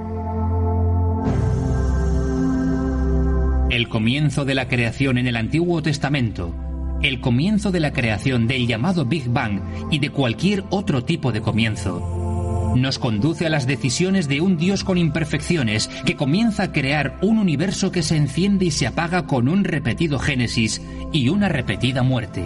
El 3.72 3.88
comienzo 3.88 4.44
de 4.44 4.54
la 4.54 4.68
creación 4.68 5.18
en 5.18 5.28
el 5.28 5.38
Antiguo 5.38 5.82
Testamento, 5.82 6.54
el 7.02 7.22
comienzo 7.22 7.72
de 7.72 7.80
la 7.80 7.94
creación 7.94 8.46
del 8.46 8.68
llamado 8.68 9.06
Big 9.06 9.30
Bang 9.30 9.62
y 9.90 10.00
de 10.00 10.10
cualquier 10.10 10.66
otro 10.72 11.06
tipo 11.06 11.32
de 11.32 11.40
comienzo, 11.40 12.74
nos 12.76 13.00
conduce 13.00 13.46
a 13.46 13.50
las 13.50 13.68
decisiones 13.68 14.28
de 14.28 14.42
un 14.42 14.58
Dios 14.58 14.84
con 14.84 14.98
imperfecciones 14.98 15.88
que 16.06 16.18
comienza 16.18 16.64
a 16.64 16.72
crear 16.74 17.18
un 17.22 17.38
universo 17.38 17.94
que 17.94 18.04
se 18.04 18.18
enciende 18.18 18.66
y 18.66 18.72
se 18.72 18.88
apaga 18.88 19.26
con 19.26 19.48
un 19.48 19.64
repetido 19.64 20.20
génesis 20.20 20.82
y 21.14 21.30
una 21.30 21.48
repetida 21.48 22.04
muerte. 22.04 22.44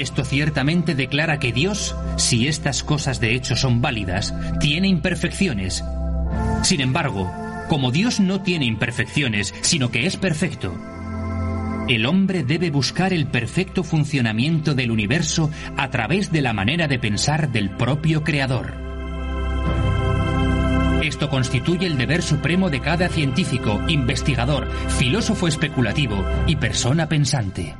Esto 0.00 0.24
ciertamente 0.24 0.94
declara 0.94 1.38
que 1.38 1.52
Dios, 1.52 1.94
si 2.16 2.48
estas 2.48 2.82
cosas 2.82 3.20
de 3.20 3.34
hecho 3.34 3.54
son 3.54 3.82
válidas, 3.82 4.34
tiene 4.58 4.88
imperfecciones. 4.88 5.84
Sin 6.62 6.80
embargo, 6.80 7.30
como 7.68 7.90
Dios 7.90 8.18
no 8.18 8.40
tiene 8.40 8.64
imperfecciones, 8.64 9.54
sino 9.60 9.90
que 9.90 10.06
es 10.06 10.16
perfecto, 10.16 10.74
el 11.86 12.06
hombre 12.06 12.44
debe 12.44 12.70
buscar 12.70 13.12
el 13.12 13.26
perfecto 13.26 13.84
funcionamiento 13.84 14.74
del 14.74 14.90
universo 14.90 15.50
a 15.76 15.90
través 15.90 16.32
de 16.32 16.40
la 16.40 16.54
manera 16.54 16.88
de 16.88 16.98
pensar 16.98 17.52
del 17.52 17.68
propio 17.68 18.24
Creador. 18.24 18.72
Esto 21.02 21.28
constituye 21.28 21.86
el 21.86 21.98
deber 21.98 22.22
supremo 22.22 22.70
de 22.70 22.80
cada 22.80 23.10
científico, 23.10 23.78
investigador, 23.86 24.66
filósofo 24.88 25.46
especulativo 25.46 26.24
y 26.46 26.56
persona 26.56 27.06
pensante. 27.06 27.74